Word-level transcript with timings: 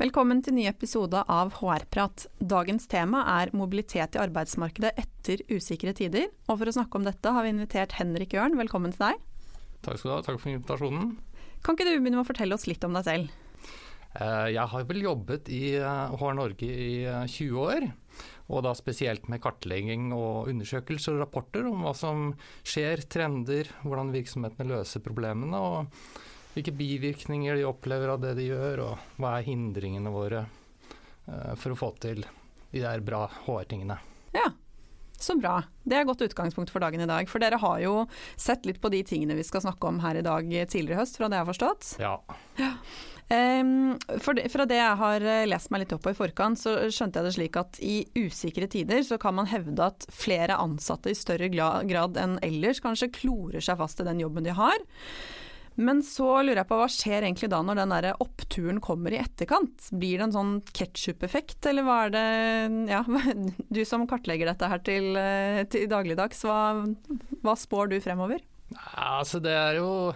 Velkommen 0.00 0.38
til 0.40 0.54
ny 0.56 0.62
episode 0.64 1.20
av 1.28 1.50
HR-prat. 1.58 2.22
Dagens 2.40 2.86
tema 2.88 3.18
er 3.34 3.50
mobilitet 3.52 4.14
i 4.16 4.20
arbeidsmarkedet 4.22 4.94
etter 4.96 5.42
usikre 5.52 5.92
tider. 5.92 6.30
Og 6.46 6.56
for 6.56 6.70
å 6.70 6.72
snakke 6.72 6.96
om 6.96 7.04
dette 7.04 7.32
har 7.36 7.44
vi 7.44 7.50
invitert 7.52 7.92
Henrik 7.98 8.32
Jørn, 8.32 8.56
velkommen 8.56 8.94
til 8.94 9.02
deg. 9.02 9.18
Takk 9.84 10.00
skal 10.00 10.08
du 10.08 10.14
ha, 10.14 10.22
takk 10.24 10.38
for 10.40 10.54
invitasjonen. 10.54 11.10
Kan 11.60 11.76
ikke 11.76 11.84
du 11.84 11.90
begynne 11.98 12.16
med 12.16 12.22
å 12.22 12.30
fortelle 12.30 12.56
oss 12.56 12.64
litt 12.64 12.86
om 12.88 12.96
deg 12.96 13.04
selv? 13.10 13.36
Eh, 14.14 14.48
jeg 14.54 14.64
har 14.72 14.88
vel 14.88 15.04
jobbet 15.04 15.52
i 15.52 15.62
HR 15.84 16.40
Norge 16.40 16.72
i 16.72 17.04
20 17.04 17.60
år, 17.60 17.90
og 18.48 18.64
da 18.64 18.72
spesielt 18.80 19.28
med 19.28 19.44
kartlegging 19.44 20.14
og 20.16 20.48
undersøkelser 20.48 21.18
og 21.18 21.26
rapporter 21.26 21.68
om 21.68 21.84
hva 21.84 21.92
som 21.92 22.30
skjer, 22.64 23.04
trender, 23.04 23.68
hvordan 23.84 24.16
virksomhetene 24.16 24.72
løser 24.72 25.04
problemene. 25.04 25.60
og 25.60 26.29
hvilke 26.60 26.76
bivirkninger 26.76 27.56
de 27.56 27.64
opplever 27.64 28.12
av 28.12 28.20
det 28.20 28.34
de 28.36 28.50
gjør, 28.50 28.84
og 28.84 29.20
hva 29.20 29.38
er 29.38 29.46
hindringene 29.48 30.12
våre 30.12 30.44
uh, 30.44 31.54
for 31.56 31.72
å 31.72 31.78
få 31.78 31.94
til 32.02 32.24
de 32.70 32.82
der 32.82 33.00
bra 33.04 33.24
HR-tingene. 33.46 33.96
Ja, 34.36 34.50
så 35.20 35.36
bra. 35.40 35.62
Det 35.82 35.96
er 35.96 36.04
et 36.04 36.10
godt 36.10 36.24
utgangspunkt 36.24 36.72
for 36.72 36.84
dagen 36.84 37.00
i 37.02 37.08
dag. 37.08 37.28
For 37.28 37.42
dere 37.42 37.58
har 37.60 37.80
jo 37.82 37.94
sett 38.36 38.68
litt 38.68 38.80
på 38.80 38.92
de 38.92 39.02
tingene 39.04 39.38
vi 39.38 39.46
skal 39.46 39.64
snakke 39.64 39.88
om 39.88 40.02
her 40.04 40.20
i 40.20 40.26
dag 40.26 40.46
tidligere 40.70 40.98
i 40.98 41.00
høst, 41.00 41.16
fra 41.18 41.28
det 41.28 41.40
jeg 41.40 41.44
har 41.44 41.50
forstått? 41.50 41.88
Ja. 42.00 42.14
ja. 42.60 42.74
Um, 43.30 43.98
det, 44.34 44.48
fra 44.50 44.64
det 44.66 44.80
jeg 44.80 44.94
har 44.98 45.22
eh, 45.22 45.44
lest 45.46 45.70
meg 45.70 45.84
litt 45.84 45.92
opp 45.94 46.02
på 46.02 46.10
i 46.10 46.18
forkant, 46.18 46.58
så 46.58 46.72
skjønte 46.90 47.20
jeg 47.20 47.28
det 47.28 47.34
slik 47.36 47.58
at 47.60 47.78
i 47.78 47.98
usikre 48.18 48.66
tider 48.70 49.04
så 49.06 49.20
kan 49.22 49.36
man 49.38 49.46
hevde 49.50 49.86
at 49.86 50.08
flere 50.10 50.56
ansatte 50.58 51.12
i 51.12 51.18
større 51.18 51.46
grad 51.52 52.18
enn 52.18 52.40
ellers 52.42 52.82
kanskje 52.82 53.12
klorer 53.20 53.62
seg 53.62 53.78
fast 53.78 54.02
i 54.02 54.08
den 54.08 54.24
jobben 54.24 54.48
de 54.48 54.56
har. 54.56 54.82
Men 55.78 56.02
så 56.04 56.26
lurer 56.42 56.62
jeg 56.62 56.68
på 56.68 56.78
hva 56.80 56.88
skjer 56.90 57.24
egentlig 57.24 57.50
da 57.52 57.60
når 57.64 57.78
den 57.80 57.94
der 57.94 58.08
oppturen 58.20 58.80
kommer 58.84 59.14
i 59.14 59.20
etterkant? 59.22 59.90
Blir 59.94 60.18
det 60.18 60.28
en 60.28 60.36
sånn 60.36 60.54
ketsjup-effekt, 60.76 61.62
eller 61.70 61.86
hva 61.86 61.98
er 62.06 62.14
det 62.16 62.26
Ja, 62.90 63.02
du 63.76 63.82
som 63.88 64.08
kartlegger 64.10 64.50
dette 64.50 64.70
her 64.70 64.82
til, 64.86 65.12
eh, 65.20 65.62
til 65.70 65.88
dagligdags, 65.90 66.42
hva, 66.48 66.60
hva 67.44 67.56
spår 67.58 67.94
du 67.94 68.00
fremover? 68.02 68.42
Altså 68.94 69.40
det 69.42 69.50
er 69.50 69.80
jo 69.80 70.12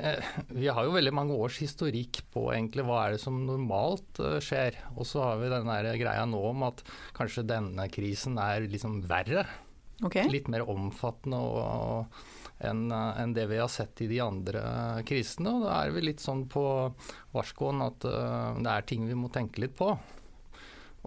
eh, 0.00 0.28
Vi 0.56 0.70
har 0.72 0.86
jo 0.86 0.94
veldig 0.94 1.12
mange 1.12 1.36
års 1.36 1.58
historikk 1.60 2.22
på 2.32 2.46
egentlig 2.54 2.86
hva 2.88 3.02
er 3.02 3.16
det 3.16 3.20
som 3.24 3.42
normalt 3.44 4.20
eh, 4.24 4.38
skjer. 4.44 4.78
Og 4.96 5.08
så 5.08 5.24
har 5.26 5.42
vi 5.42 5.52
den 5.52 5.68
greia 6.00 6.24
nå 6.28 6.40
om 6.52 6.64
at 6.70 6.80
kanskje 7.16 7.46
denne 7.48 7.88
krisen 7.92 8.40
er 8.40 8.64
liksom 8.70 9.02
verre. 9.10 9.44
Okay. 10.04 10.26
Litt 10.32 10.48
mer 10.50 10.64
omfattende 10.70 11.38
og, 11.38 12.24
enn 12.58 12.92
en 12.92 13.34
det 13.34 13.46
vi 13.50 13.58
har 13.58 13.68
sett 13.68 14.00
i 14.04 14.08
de 14.10 14.20
andre 14.22 14.62
krisene. 15.06 15.56
Og 15.56 15.66
da 15.66 15.78
er 15.82 15.94
vi 15.94 16.04
litt 16.04 16.22
sånn 16.22 16.46
på 16.50 16.64
varskoen 17.34 17.82
at 17.84 18.06
uh, 18.06 18.54
det 18.60 18.70
er 18.70 18.88
ting 18.88 19.06
vi 19.08 19.18
må 19.18 19.30
tenke 19.34 19.64
litt 19.64 19.76
på. 19.78 19.90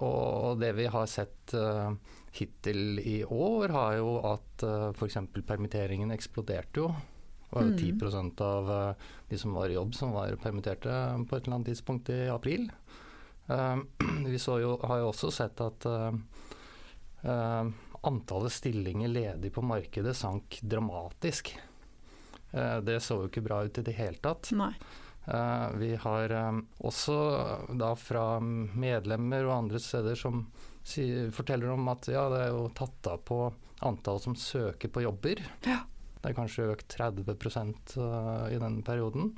Og 0.06 0.59
det 0.62 0.73
vi 0.78 0.90
har 0.92 1.08
sett 1.09 1.56
uh, 1.58 1.94
hittil 2.38 3.00
i 3.02 3.22
år, 3.23 3.73
har 3.73 3.98
jo 3.98 4.18
at 4.30 4.66
uh, 4.68 4.90
f.eks. 4.92 5.22
permitteringen 5.47 6.13
eksploderte 6.13 6.84
jo. 6.84 6.91
Det 7.47 7.56
var 7.56 7.64
jo 7.64 7.78
10 7.79 7.94
mm. 7.96 8.31
av 8.44 8.69
de 9.29 9.38
som 9.40 9.53
var 9.56 9.72
i 9.72 9.78
jobb 9.78 9.94
som 9.96 10.12
var 10.12 10.34
permitterte 10.44 10.91
på 11.29 11.38
et 11.38 11.46
eller 11.46 11.56
annet 11.56 11.69
tidspunkt 11.72 12.09
i 12.12 12.25
april. 12.28 12.66
Vi 13.47 14.35
jo, 14.35 14.74
har 14.84 15.00
jo 15.00 15.08
også 15.14 15.31
sett 15.31 15.62
at 15.64 15.88
antallet 18.02 18.52
stillinger 18.52 19.08
ledig 19.08 19.53
på 19.53 19.63
markedet 19.66 20.16
sank 20.18 20.59
dramatisk. 20.62 21.53
Eh, 22.52 22.78
det 22.78 23.02
så 23.03 23.22
jo 23.22 23.30
ikke 23.30 23.44
bra 23.46 23.62
ut 23.66 23.78
i 23.80 23.85
det 23.85 23.96
hele 23.97 24.19
tatt. 24.24 24.52
Nei. 24.58 24.72
Eh, 25.28 25.68
vi 25.81 25.91
har 26.00 26.34
eh, 26.34 26.62
også 26.88 27.18
da 27.80 27.91
fra 28.00 28.40
medlemmer 28.40 29.47
og 29.47 29.58
andre 29.59 29.84
steder 29.84 30.18
som 30.19 30.47
forteller 30.88 31.74
om 31.74 31.90
at 31.91 32.08
ja, 32.08 32.30
det 32.31 32.46
er 32.46 32.53
jo 32.56 32.69
tatt 32.72 33.09
av 33.12 33.19
på 33.28 33.41
antall 33.84 34.22
som 34.24 34.38
søker 34.40 34.88
på 34.88 35.03
jobber. 35.03 35.41
Ja. 35.68 35.81
Det 36.22 36.31
er 36.31 36.38
kanskje 36.38 36.69
økt 36.72 36.96
30% 36.96 37.97
i 38.56 38.59
den 38.62 38.78
perioden. 38.88 39.34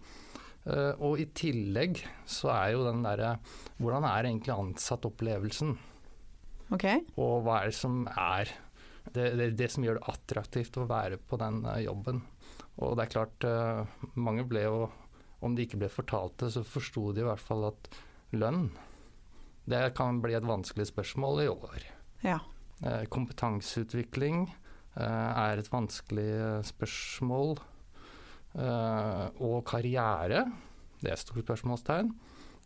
Og 1.02 1.18
i 1.18 1.26
tillegg 1.34 2.04
så 2.30 2.52
er 2.54 2.76
jo 2.76 2.86
den 2.86 3.02
derre 3.02 3.34
Hvordan 3.82 4.06
er 4.06 4.30
egentlig 4.30 4.54
ansattopplevelsen? 4.54 5.74
Okay. 6.76 7.02
Og 7.18 7.44
hva 7.46 7.62
er 7.62 7.72
det 7.72 7.78
som 7.80 8.04
er 8.14 8.52
det, 9.14 9.32
det, 9.38 9.50
det, 9.58 9.70
som 9.74 9.86
gjør 9.86 10.00
det 10.00 10.12
attraktivt 10.12 10.78
å 10.78 10.88
være 10.90 11.18
på 11.30 11.40
den 11.42 11.64
uh, 11.66 11.78
jobben. 11.82 12.22
Og 12.80 12.96
det 12.98 13.06
er 13.06 13.14
klart, 13.14 13.48
uh, 13.48 14.10
mange 14.16 14.46
ble 14.48 14.66
jo 14.68 14.90
Om 15.40 15.54
de 15.56 15.64
ikke 15.64 15.78
ble 15.80 15.88
fortalt 15.88 16.34
det, 16.42 16.50
så 16.52 16.66
forsto 16.68 17.14
de 17.16 17.22
i 17.22 17.24
hvert 17.24 17.40
fall 17.40 17.70
at 17.70 17.86
lønn, 18.36 18.66
det 19.72 19.94
kan 19.96 20.18
bli 20.20 20.34
et 20.36 20.44
vanskelig 20.44 20.90
spørsmål 20.90 21.40
i 21.46 21.46
år. 21.48 21.86
Ja. 22.26 22.42
Uh, 22.84 23.06
kompetanseutvikling 23.08 24.50
er 25.00 25.62
et 25.62 25.70
vanskelig 25.72 26.66
spørsmål. 26.68 27.54
og 28.60 29.58
karriere, 29.70 30.42
det 31.00 31.08
er 31.08 31.16
et 31.16 31.22
stort 31.22 31.46
spørsmålstegn. 31.46 32.10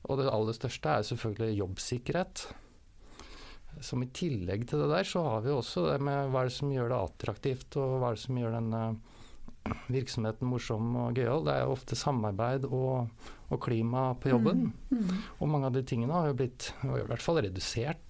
Og 0.10 0.18
det 0.18 0.32
aller 0.32 0.58
største 0.58 0.90
er 0.90 1.06
selvfølgelig 1.06 1.60
jobbsikkerhet. 1.60 2.48
Som 3.82 4.04
i 4.04 4.12
tillegg 4.14 4.68
til 4.70 4.84
det 4.84 4.92
der, 4.92 5.08
så 5.08 5.24
har 5.26 5.42
vi 5.46 5.54
også 5.54 5.88
det 5.90 5.98
med 6.06 6.30
hva 6.32 6.44
er 6.44 6.52
det 6.52 6.56
som 6.56 6.72
gjør 6.72 6.92
det 6.92 7.00
attraktivt, 7.00 7.80
og 7.82 7.98
hva 7.98 8.12
er 8.12 8.18
det 8.18 8.24
som 8.24 8.40
gjør 8.40 8.56
denne 8.60 8.84
virksomheten 9.92 10.48
morsom 10.50 10.96
og 11.00 11.16
gøyal. 11.18 11.46
Det 11.46 11.54
er 11.54 11.62
jo 11.64 11.76
ofte 11.76 11.96
samarbeid 11.98 12.64
og, 12.68 13.08
og 13.50 13.58
klima 13.64 14.02
på 14.20 14.30
jobben. 14.34 14.60
Mm. 14.90 14.98
Mm. 15.00 15.10
Og 15.40 15.46
mange 15.52 15.68
av 15.70 15.76
de 15.78 15.84
tingene 15.88 16.16
har 16.16 16.26
jo 16.32 16.40
blitt, 16.40 16.62
i 16.84 16.86
hvert 17.10 17.24
fall 17.24 17.38
redusert 17.46 18.10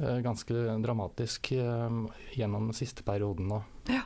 uh, 0.00 0.18
ganske 0.24 0.54
dramatisk 0.84 1.40
uh, 1.58 1.90
gjennom 2.36 2.62
den 2.70 2.78
siste 2.78 3.02
perioden 3.06 3.44
nå. 3.50 3.58
Ja. 3.90 4.02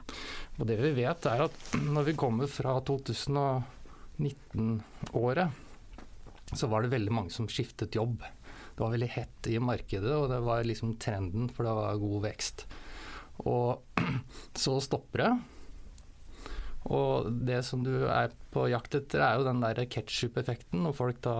Og 0.59 0.65
det 0.71 0.77
vi 0.81 0.91
vet 1.03 1.21
er 1.29 1.39
at 1.49 1.56
når 1.83 2.03
vi 2.09 2.19
kommer 2.19 2.47
fra 2.51 2.73
2019-året, 2.87 5.49
så 6.55 6.67
var 6.71 6.79
det 6.85 6.95
veldig 6.95 7.12
mange 7.12 7.31
som 7.35 7.49
skiftet 7.51 7.97
jobb 7.97 8.19
det 8.75 8.83
var 8.83 8.95
veldig 8.95 9.11
hett 9.15 9.49
i 9.51 9.59
markedet, 9.62 10.12
og 10.19 10.29
det 10.33 10.41
var 10.43 10.67
liksom 10.67 10.97
trenden, 11.03 11.49
for 11.53 11.67
det 11.67 11.75
var 11.79 12.01
god 12.03 12.25
vekst. 12.27 12.65
Og 13.47 14.01
så 14.65 14.79
stopper 14.83 15.23
det. 15.23 15.33
Og 16.95 17.31
det 17.49 17.62
som 17.65 17.85
du 17.85 17.93
er 18.11 18.33
på 18.53 18.67
jakt 18.69 18.97
etter, 18.99 19.23
er 19.25 19.39
jo 19.39 19.47
den 19.47 19.62
der 19.62 19.87
ketsjup-effekten, 19.89 20.83
når 20.85 20.97
folk 20.99 21.21
da 21.25 21.37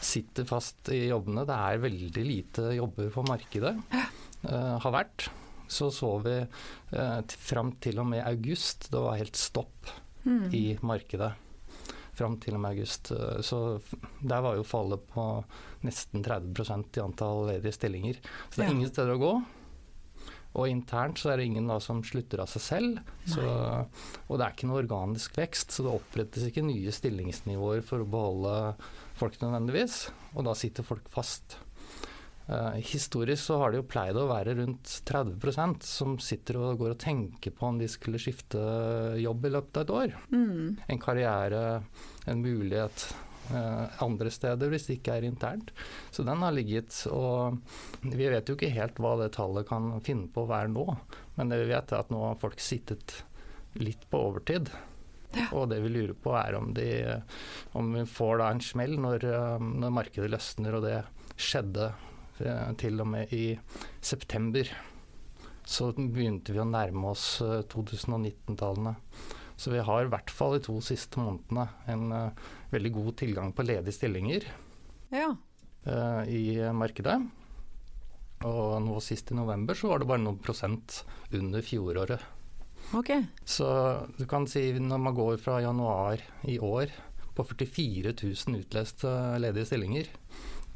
sitter 0.00 0.46
fast 0.48 0.88
i 0.94 1.08
jobbene. 1.10 1.44
Det 1.48 1.56
er 1.56 1.82
veldig 1.82 2.24
lite 2.24 2.70
jobber 2.78 3.10
på 3.12 3.26
markedet, 3.28 3.74
uh, 4.46 4.76
har 4.80 4.94
vært. 4.94 5.28
Så 5.68 5.90
så 5.92 6.14
vi 6.24 6.38
uh, 6.46 7.20
fram 7.50 7.74
til 7.82 7.98
og 8.00 8.08
med 8.14 8.24
august, 8.24 8.88
det 8.94 9.02
var 9.02 9.18
helt 9.20 9.36
stopp 9.36 9.90
mm. 10.24 10.46
i 10.54 10.64
markedet 10.86 11.34
fram 12.18 12.38
til 12.42 12.56
og 12.56 12.62
med 12.64 12.76
august. 12.76 13.12
Eh, 13.14 13.42
så 13.46 13.60
der 14.20 14.44
var 14.44 14.56
jo 14.58 14.66
fallet 14.66 15.04
på 15.12 15.26
nesten 15.86 16.24
30% 16.24 16.98
i 16.98 17.04
antall 17.04 17.46
ledige 17.52 17.76
stillinger. 17.76 18.18
Så 18.48 18.60
det 18.60 18.66
er 18.66 18.74
ingen 18.74 18.90
steder 18.90 19.14
å 19.16 19.22
gå. 19.22 19.36
Og 20.56 20.70
internt 20.72 21.20
så 21.20 21.32
er 21.32 21.40
det 21.40 21.50
ingen 21.50 21.68
da 21.68 21.76
som 21.84 22.00
slutter 22.06 22.40
av 22.40 22.48
seg 22.48 22.62
selv. 22.64 23.00
Så, 23.28 23.42
og 23.44 24.38
det 24.38 24.46
er 24.46 24.54
ikke 24.54 24.68
noe 24.70 24.80
organisk 24.80 25.36
vekst, 25.36 25.74
så 25.74 25.84
det 25.84 25.92
opprettes 25.92 26.46
ikke 26.48 26.64
nye 26.64 26.94
stillingsnivåer 26.96 27.84
for 27.84 28.00
å 28.00 28.08
beholde 28.08 28.54
folk 29.20 29.36
nødvendigvis. 29.42 30.06
Og 30.32 30.48
da 30.48 30.56
sitter 30.56 30.86
folk 30.86 31.10
fast. 31.12 31.58
Uh, 32.46 32.78
historisk 32.78 33.42
så 33.42 33.58
har 33.58 33.72
det 33.72 33.80
jo 33.80 33.88
pleid 33.90 34.18
å 34.20 34.28
være 34.30 34.54
rundt 34.60 34.90
30% 35.08 35.82
som 35.86 36.14
sitter 36.22 36.60
og 36.60 36.78
går 36.78 36.94
og 36.94 37.00
tenker 37.02 37.50
på 37.50 37.66
om 37.66 37.80
de 37.80 37.88
skulle 37.90 38.20
skifte 38.22 38.60
jobb 39.18 39.48
i 39.48 39.54
løpet 39.56 39.80
av 39.80 39.86
et 39.86 39.94
år. 40.00 40.18
Mm. 40.30 40.76
En 40.94 41.02
karriere, 41.02 41.62
en 42.30 42.44
mulighet 42.44 43.08
uh, 43.50 43.90
andre 44.06 44.30
steder 44.30 44.70
hvis 44.70 44.86
det 44.86 45.00
ikke 45.00 45.18
er 45.18 45.26
internt. 45.26 45.74
Så 46.14 46.22
den 46.26 46.44
har 46.46 46.54
ligget 46.54 47.02
og 47.10 47.58
Vi 48.06 48.30
vet 48.30 48.46
jo 48.46 48.54
ikke 48.54 48.74
helt 48.74 49.00
hva 49.02 49.16
det 49.22 49.32
tallet 49.34 49.66
kan 49.66 49.96
finne 50.06 50.30
på 50.30 50.46
å 50.46 50.50
være 50.50 50.70
nå, 50.70 50.86
men 51.34 51.50
det 51.50 51.64
vi 51.64 51.72
vet 51.74 51.90
er 51.90 52.04
at 52.04 52.14
nå 52.14 52.22
har 52.28 52.38
folk 52.38 52.62
sittet 52.62 53.24
litt 53.82 54.06
på 54.10 54.22
overtid. 54.30 54.70
Ja. 55.36 55.50
Og 55.58 55.68
det 55.70 55.82
vi 55.84 55.90
lurer 55.92 56.14
på 56.14 56.32
er 56.38 56.56
om, 56.56 56.70
de, 56.76 56.88
om 57.76 57.90
vi 57.92 58.04
får 58.08 58.38
da 58.40 58.50
en 58.52 58.62
smell 58.64 58.94
når, 59.02 59.26
eh, 59.28 59.64
når 59.82 59.96
markedet 59.98 60.30
løsner, 60.32 60.78
og 60.78 60.86
det 60.86 61.00
skjedde 61.36 61.90
til 62.80 63.00
og 63.02 63.08
med 63.08 63.32
i 63.32 63.58
september. 64.00 64.68
så 65.66 65.90
begynte 65.96 66.52
vi 66.54 66.60
å 66.62 66.68
nærme 66.68 67.10
oss 67.10 67.40
2019-tallene. 67.42 68.94
Så 69.56 69.72
vi 69.72 69.80
har 69.82 70.04
i 70.04 70.10
hvert 70.12 70.30
fall 70.30 70.54
de 70.54 70.66
to 70.66 70.76
siste 70.84 71.18
månedene 71.18 71.64
en 71.90 72.12
uh, 72.12 72.46
veldig 72.70 72.92
god 72.92 73.16
tilgang 73.18 73.54
på 73.56 73.64
ledige 73.64 73.96
stillinger 73.96 74.44
ja. 75.10 75.32
i 76.28 76.60
markedet. 76.76 77.16
Og 78.44 78.76
nå 78.84 79.00
sist 79.00 79.32
i 79.32 79.38
november 79.38 79.78
så 79.78 79.90
var 79.90 80.02
det 80.02 80.10
bare 80.10 80.22
noen 80.22 80.40
prosent 80.44 81.00
under 81.34 81.64
fjoråret. 81.64 82.20
Okay. 82.94 83.24
Så 83.44 83.66
du 84.18 84.26
kan 84.30 84.46
si 84.46 84.68
når 84.78 85.00
man 85.02 85.16
går 85.16 85.40
fra 85.42 85.58
januar 85.64 86.22
i 86.46 86.58
år 86.62 86.92
på 87.36 87.44
44 87.44 88.12
000 88.14 88.60
utleste 88.60 89.12
ledige 89.42 89.68
stillinger 89.68 90.12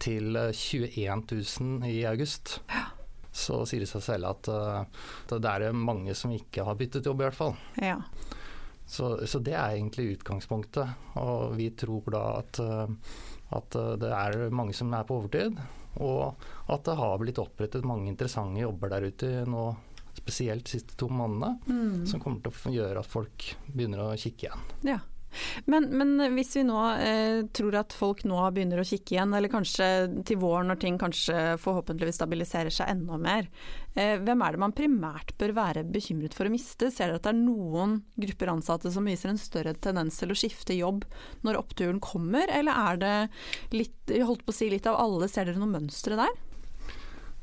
til 0.00 0.36
21 0.36 1.24
000 1.30 1.88
i 1.90 2.02
august, 2.08 2.58
ja. 2.70 2.86
så 3.32 3.62
sier 3.68 3.84
det 3.84 3.90
seg 3.90 4.04
selv 4.06 4.30
at 4.30 4.50
uh, 4.52 5.02
det 5.32 5.52
er 5.52 5.76
mange 5.76 6.16
som 6.18 6.32
ikke 6.34 6.66
har 6.66 6.78
byttet 6.78 7.06
jobb, 7.06 7.22
i 7.22 7.28
hvert 7.28 7.38
fall. 7.38 7.56
Ja. 7.80 7.98
Så, 8.90 9.12
så, 9.26 9.38
det 9.38 9.54
er 9.54 9.76
egentlig 9.76 10.16
utgangspunktet. 10.16 10.96
Og 11.22 11.52
vi 11.54 11.68
tror 11.78 12.08
da 12.10 12.24
at, 12.40 12.58
at, 13.54 13.76
det 14.02 14.10
er 14.10 14.48
mange 14.50 14.74
som 14.74 14.90
er 14.98 15.06
på 15.06 15.20
overtid, 15.20 15.60
og 16.02 16.40
at 16.66 16.82
det 16.88 16.96
har 16.98 17.20
blitt 17.22 17.38
opprettet 17.38 17.86
mange 17.86 18.10
interessante 18.10 18.64
jobber 18.64 18.90
der 18.90 19.06
ute 19.06 19.30
nå, 19.46 19.68
spesielt 20.18 20.66
de 20.66 20.74
siste 20.74 20.98
to 20.98 21.08
månedene, 21.12 21.54
mm. 21.66 22.06
som 22.10 22.22
kommer 22.22 22.42
til 22.42 22.50
å 22.50 22.74
gjøre 22.74 23.02
at 23.02 23.10
folk 23.10 23.46
begynner 23.70 24.04
å 24.04 24.18
kikke 24.18 24.48
igjen. 24.48 24.68
Ja. 24.86 24.98
Men, 25.70 25.86
men, 25.94 26.14
hvis 26.34 26.54
vi 26.58 26.64
nå 26.66 26.78
eh, 26.98 27.42
tror 27.54 27.76
at 27.80 27.94
folk 27.96 28.24
nå 28.28 28.38
begynner 28.54 28.82
å 28.82 28.86
kikke 28.86 29.14
igjen, 29.14 29.34
eller 29.36 29.52
kanskje 29.52 29.86
til 30.26 30.40
våren 30.42 30.70
når 30.70 30.80
ting 30.82 30.98
kanskje 31.00 31.56
forhåpentligvis 31.62 32.18
stabiliserer 32.20 32.74
seg 32.74 32.90
enda 32.92 33.18
mer, 33.20 33.48
eh, 33.94 34.16
hvem 34.20 34.44
er 34.44 34.56
det 34.56 34.62
man 34.64 34.76
primært 34.76 35.34
bør 35.40 35.54
være 35.56 35.86
bekymret 35.88 36.36
for 36.36 36.50
å 36.50 36.54
miste? 36.54 36.90
Ser 36.90 37.10
dere 37.10 37.20
at 37.20 37.28
det 37.28 37.34
er 37.34 37.40
noen 37.40 38.00
grupper 38.20 38.52
ansatte 38.54 38.92
som 38.94 39.06
viser 39.08 39.32
en 39.32 39.40
større 39.40 39.76
tendens 39.78 40.18
til 40.20 40.34
å 40.34 40.38
skifte 40.38 40.76
jobb 40.76 41.06
når 41.46 41.60
oppturen 41.62 42.02
kommer, 42.02 42.50
eller 42.50 42.90
er 42.90 43.00
det 43.00 43.16
litt, 43.76 44.14
holdt 44.26 44.44
på 44.46 44.54
å 44.54 44.60
si 44.60 44.70
litt 44.72 44.88
av 44.90 44.98
alle, 45.00 45.30
ser 45.30 45.48
dere 45.48 45.62
noe 45.62 45.78
mønstre 45.78 46.18
der? 46.18 46.38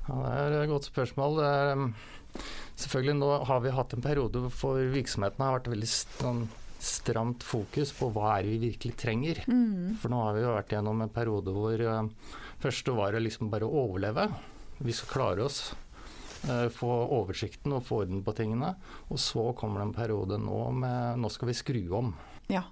Ja, 0.07 0.21
det 0.23 0.35
er 0.37 0.61
et 0.61 0.71
godt 0.71 0.87
spørsmål. 0.87 1.41
Um, 1.43 1.89
selvfølgelig 2.79 3.17
Nå 3.19 3.31
har 3.49 3.59
vi 3.63 3.73
hatt 3.75 3.95
en 3.95 4.03
periode 4.05 4.45
hvor 4.59 4.79
virksomheten 4.93 5.43
har 5.43 5.57
vært 5.57 5.69
veldig 5.73 5.89
sånn 5.91 6.45
stramt 6.79 7.43
fokus 7.45 7.91
på 7.97 8.09
hva 8.13 8.37
er 8.37 8.47
vi 8.51 8.59
virkelig 8.67 8.95
trenger. 8.99 9.41
Mm. 9.49 9.97
For 10.01 10.13
nå 10.13 10.21
har 10.23 10.37
vi 10.37 10.45
jo 10.45 10.53
vært 10.55 10.75
gjennom 10.75 11.03
en 11.03 11.13
periode 11.13 11.53
hvor 11.55 11.83
uh, 11.83 12.31
første 12.61 12.95
var 12.97 13.17
å 13.17 13.23
liksom 13.23 13.51
bare 13.53 13.67
overleve. 13.67 14.27
Vi 14.77 14.95
skal 14.95 15.13
klare 15.15 15.45
oss. 15.47 15.61
Uh, 16.45 16.67
få 16.73 16.89
oversikten 17.17 17.73
og 17.75 17.85
få 17.87 18.03
orden 18.05 18.23
på 18.25 18.35
tingene. 18.37 18.75
Og 19.09 19.21
så 19.21 19.49
kommer 19.57 19.81
det 19.81 19.89
en 19.89 19.99
periode 19.99 20.41
nå 20.41 20.63
med 20.83 21.21
nå 21.23 21.31
skal 21.33 21.51
vi 21.51 21.57
skru 21.57 21.81
om. 21.97 22.13
Ja. 22.53 22.67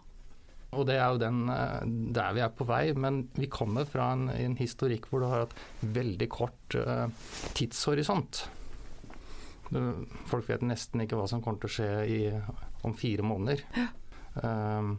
Og 0.76 0.86
det 0.90 1.00
er 1.00 1.08
jo 1.16 1.22
den, 1.24 1.46
uh, 1.50 1.82
der 1.86 2.36
vi 2.38 2.46
er 2.46 2.54
på 2.54 2.68
vei. 2.70 2.84
Men 2.94 3.24
vi 3.40 3.50
kommer 3.50 3.90
fra 3.90 4.12
en, 4.14 4.30
en 4.30 4.60
historikk 4.60 5.10
hvor 5.10 5.24
du 5.24 5.32
har 5.32 5.48
hatt 5.48 5.58
veldig 5.82 6.30
kort 6.34 6.78
tidshorisont. 7.58 8.46
Folk 10.30 10.50
vet 10.50 10.66
nesten 10.66 11.04
ikke 11.04 11.18
hva 11.20 11.28
som 11.30 11.42
kommer 11.44 11.62
til 11.64 11.72
å 11.72 11.76
skje 11.78 11.92
i 12.06 12.20
om 12.86 12.94
fire 12.98 13.26
måneder. 13.26 13.64
Ja. 13.76 13.88
Um, 14.36 14.98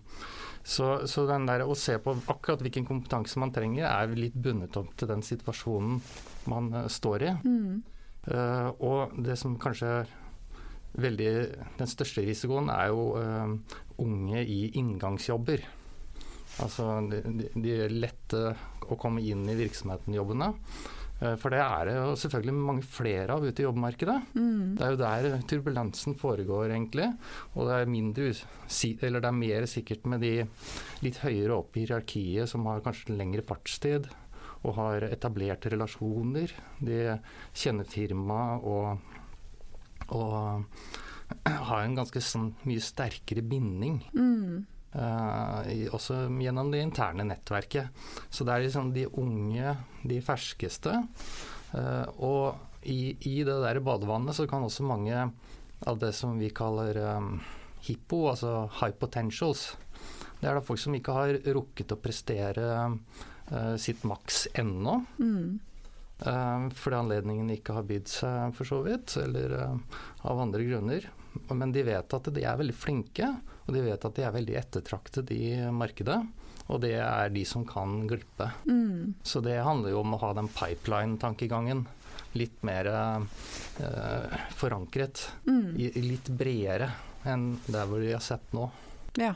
så, 0.66 1.06
så 1.06 1.26
der, 1.28 1.62
å 1.62 1.76
se 1.78 1.98
på 2.02 2.14
akkurat 2.32 2.62
hvilken 2.64 2.86
kompetanse 2.88 3.38
man 3.38 3.52
trenger, 3.54 3.86
er 3.86 4.16
litt 4.18 4.34
bundet 4.34 4.76
opp 4.80 4.94
til 4.98 5.10
den 5.10 5.22
situasjonen 5.22 6.00
man 6.50 6.72
uh, 6.74 6.86
står 6.90 7.26
i. 7.28 7.34
Mm. 7.46 7.82
Uh, 8.26 8.70
og 8.82 9.18
det 9.22 9.36
som 9.38 9.54
kanskje 9.62 9.92
er 10.00 10.14
veldig 10.96 11.30
Den 11.76 11.90
største 11.90 12.24
risikoen 12.24 12.70
er 12.72 12.88
jo 12.88 13.02
uh, 13.20 13.76
unge 14.02 14.42
i 14.42 14.72
inngangsjobber. 14.80 15.62
Altså 16.64 16.88
de, 17.10 17.50
de, 17.52 17.74
er 17.84 17.92
lette 17.92 18.40
å 18.88 18.96
komme 18.98 19.20
inn 19.20 19.44
i 19.50 19.58
virksomheten-jobbene. 19.58 20.48
Eh, 21.20 21.36
for 21.40 21.54
det 21.54 21.62
er 21.62 21.88
det 21.88 21.94
jo 21.96 22.10
selvfølgelig 22.20 22.54
mange 22.56 22.84
flere 22.84 23.36
av 23.36 23.44
ute 23.46 23.62
i 23.62 23.66
jobbmarkedet. 23.66 24.18
Mm. 24.36 24.76
Det 24.76 24.84
er 24.84 24.92
jo 24.92 25.00
der 25.00 25.46
turbulensen 25.48 26.16
foregår, 26.20 26.68
egentlig. 26.74 27.08
Og 27.54 27.70
det 27.70 27.78
er, 27.78 27.90
mindre, 27.90 28.28
eller 29.08 29.24
det 29.24 29.30
er 29.30 29.40
mer 29.40 29.66
sikkert 29.70 30.06
med 30.12 30.24
de 30.24 30.34
litt 31.06 31.22
høyere 31.24 31.56
opp 31.56 31.76
i 31.76 31.86
hierarkiet 31.86 32.52
som 32.52 32.68
har 32.68 32.84
kanskje 32.84 33.16
lengre 33.16 33.44
fartstid 33.46 34.10
og 34.66 34.76
har 34.80 35.08
etablerte 35.08 35.70
relasjoner. 35.72 36.52
De 36.82 37.00
kjenner 37.56 37.88
firmaet 37.88 38.64
og, 38.66 38.98
og 40.16 40.64
har 41.70 41.84
en 41.84 41.98
ganske 41.98 42.22
sånn 42.22 42.50
mye 42.68 42.82
sterkere 42.82 43.44
binding. 43.46 44.02
Mm. 44.16 44.66
Uh, 44.96 45.90
også 45.92 46.22
gjennom 46.40 46.70
det 46.72 46.80
interne 46.80 47.26
nettverket. 47.28 47.92
Så 48.32 48.46
det 48.46 48.54
er 48.54 48.64
liksom 48.64 48.94
de 48.94 49.04
unge, 49.20 49.74
de 50.08 50.20
ferskeste. 50.24 50.94
Uh, 51.74 52.06
og 52.24 52.86
i, 52.86 53.12
i, 53.28 53.42
det 53.44 53.58
der 53.60 53.82
badevannet 53.84 54.36
så 54.38 54.46
kan 54.48 54.64
også 54.64 54.86
mange 54.88 55.26
av 55.86 55.98
det 56.00 56.14
som 56.16 56.38
vi 56.40 56.48
kaller 56.54 56.96
um, 57.18 57.34
hippo, 57.84 58.22
altså 58.30 58.70
high 58.78 58.94
potentials 58.96 59.74
Det 60.40 60.48
er 60.48 60.56
da 60.56 60.62
folk 60.64 60.80
som 60.80 60.94
ikke 60.96 61.16
har 61.16 61.34
rukket 61.56 61.92
å 61.92 62.00
prestere 62.00 62.70
uh, 62.86 63.74
sitt 63.80 64.04
maks 64.08 64.46
ennå. 64.56 65.00
Mm. 65.20 65.58
Fordi 66.16 66.96
anledningen 66.96 67.50
ikke 67.52 67.74
har 67.76 67.84
bydd 67.84 68.08
seg, 68.08 68.54
for 68.56 68.68
så 68.68 68.78
vidt, 68.86 69.18
eller 69.20 69.52
av 70.24 70.40
andre 70.40 70.64
grunner. 70.64 71.08
Men 71.52 71.74
de 71.74 71.82
vet 71.84 72.16
at 72.16 72.30
de 72.32 72.44
er 72.44 72.56
veldig 72.56 72.76
flinke, 72.76 73.28
og 73.66 73.74
de 73.74 73.82
vet 73.84 74.06
at 74.08 74.16
de 74.16 74.24
er 74.24 74.34
veldig 74.34 74.56
ettertraktet 74.62 75.32
i 75.36 75.50
markedet. 75.74 76.18
Og 76.66 76.80
det 76.82 76.96
er 76.98 77.30
de 77.30 77.44
som 77.46 77.66
kan 77.68 78.06
glippe. 78.10 78.48
Mm. 78.66 79.14
Så 79.22 79.42
det 79.44 79.60
handler 79.62 79.92
jo 79.92 80.00
om 80.02 80.16
å 80.16 80.22
ha 80.24 80.32
den 80.34 80.48
pipeline-tankegangen 80.50 81.84
litt 82.36 82.62
mer 82.66 82.88
eh, 82.90 84.38
forankret. 84.58 85.28
Mm. 85.46 85.76
I, 85.78 85.90
litt 86.02 86.30
bredere 86.30 86.90
enn 87.26 87.56
der 87.66 87.86
hvor 87.88 88.02
de 88.02 88.12
har 88.14 88.24
sett 88.24 88.54
nå. 88.56 88.68
Ja. 89.18 89.34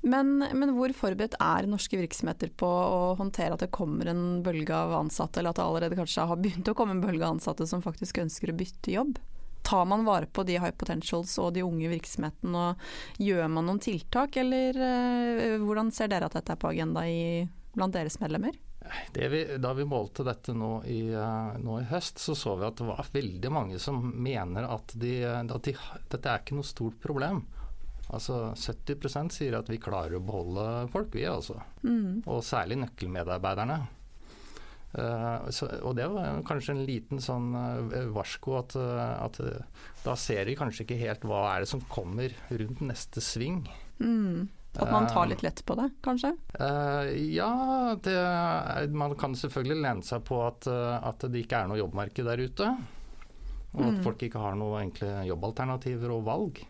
Men, 0.00 0.38
men, 0.40 0.70
hvor 0.76 0.92
forberedt 0.96 1.34
er 1.44 1.68
norske 1.68 1.98
virksomheter 2.00 2.48
på 2.56 2.68
å 2.68 3.00
håndtere 3.18 3.52
at 3.52 3.64
det 3.66 3.72
kommer 3.74 4.08
en 4.08 4.40
bølge 4.44 4.72
av 4.72 4.94
ansatte, 4.96 5.40
eller 5.42 5.52
at 5.52 5.60
det 5.60 5.66
allerede 5.66 5.98
kanskje 5.98 6.24
har 6.30 6.40
begynt 6.40 6.70
å 6.72 6.76
komme 6.78 6.96
en 6.96 7.02
bølge 7.04 7.26
av 7.26 7.36
ansatte 7.36 7.66
som 7.68 7.84
faktisk 7.84 8.22
ønsker 8.24 8.52
å 8.52 8.56
bytte 8.56 8.96
jobb? 8.96 9.20
tar 9.62 9.84
man 9.84 10.04
vare 10.04 10.26
på 10.26 10.42
de 10.42 10.58
high 10.58 10.74
potentials 10.76 11.36
og 11.38 11.52
de 11.54 11.62
unge 11.62 11.90
virksomhetene, 11.92 12.64
og 12.64 13.22
gjør 13.22 13.46
man 13.52 13.68
noen 13.68 13.82
tiltak, 13.82 14.38
eller 14.40 14.76
uh, 14.80 15.60
hvordan 15.62 15.92
ser 15.94 16.10
dere 16.10 16.26
at 16.30 16.36
dette 16.38 16.56
er 16.56 16.60
på 16.60 16.72
agenda 16.72 17.04
i, 17.06 17.44
blant 17.76 17.94
deres 17.94 18.18
medlemmer? 18.22 18.56
Vi, 19.14 19.42
da 19.60 19.70
vi 19.76 19.86
målte 19.86 20.24
dette 20.26 20.54
nå 20.56 20.72
i, 20.90 21.02
uh, 21.14 21.54
nå 21.60 21.80
i, 21.82 21.86
høst, 21.92 22.18
så 22.18 22.34
så 22.34 22.56
vi 22.58 22.66
at 22.66 22.80
det 22.80 22.88
var 22.88 23.12
veldig 23.12 23.52
mange 23.52 23.78
som 23.78 24.00
mener 24.00 24.66
at, 24.66 24.96
de, 24.98 25.14
at 25.28 25.68
de, 25.68 25.76
dette 26.10 26.24
er 26.24 26.42
ikke 26.42 26.58
noe 26.58 26.66
stort 26.66 26.98
problem. 27.02 27.44
Altså 28.10 28.50
70% 28.58 29.34
sier 29.34 29.54
at 29.58 29.70
vi 29.70 29.78
klarer 29.82 30.18
å 30.18 30.24
beholde 30.24 30.66
folk, 30.90 31.14
vi 31.14 31.28
altså. 31.30 31.60
Mm. 31.86 32.22
Og 32.26 32.42
særlig 32.46 32.80
nøkkelmedarbeiderne. 32.82 33.80
Uh, 34.90 35.46
så, 35.54 35.68
og 35.86 35.94
det 35.94 36.08
var 36.10 36.40
kanskje 36.48 36.74
en 36.74 36.82
liten 36.82 37.20
sånn 37.22 37.52
uh, 37.54 38.08
varsko 38.10 38.56
at, 38.58 38.74
uh, 38.74 39.20
at 39.22 39.38
da 40.02 40.16
ser 40.18 40.48
vi 40.48 40.56
kanskje 40.58 40.82
ikke 40.82 40.98
helt 40.98 41.26
hva 41.30 41.44
er 41.52 41.62
det 41.62 41.70
som 41.70 41.84
kommer 41.92 42.34
rundt 42.50 42.82
neste 42.82 43.22
sving. 43.22 43.62
Mm. 44.02 44.48
At 44.80 44.90
man 44.90 45.06
tar 45.10 45.26
litt 45.30 45.42
lett 45.42 45.62
på 45.66 45.74
det, 45.74 45.88
kanskje? 45.98 46.28
ja, 47.34 47.50
det, 48.06 48.12
man 48.94 49.16
kan 49.18 49.32
selvfølgelig 49.34 49.82
lene 49.82 50.06
seg 50.06 50.22
på 50.28 50.38
at, 50.46 50.68
at, 50.70 51.26
det 51.26 51.42
ikke 51.42 51.64
er 51.64 51.72
noe 51.72 51.80
jobbmarked 51.80 52.28
der 52.28 52.42
ute. 52.46 52.68
Og 53.74 53.82
at 53.82 53.96
mm. 53.96 53.98
folk 54.06 54.22
ikke 54.22 54.38
har 54.38 54.54
noen 54.54 54.84
enkle 54.84 55.10
jobbalternativer 55.26 56.14
og 56.14 56.22
valg. 56.28 56.62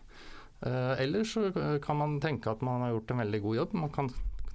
Eller 0.61 1.25
så 1.25 1.47
kan 1.81 1.97
man 1.97 2.19
tenke 2.21 2.51
at 2.51 2.61
man 2.61 2.83
har 2.85 2.91
gjort 2.93 3.11
en 3.11 3.21
veldig 3.23 3.39
god 3.41 3.55
jobb. 3.57 3.71
Man 3.81 3.93
kan 3.95 4.09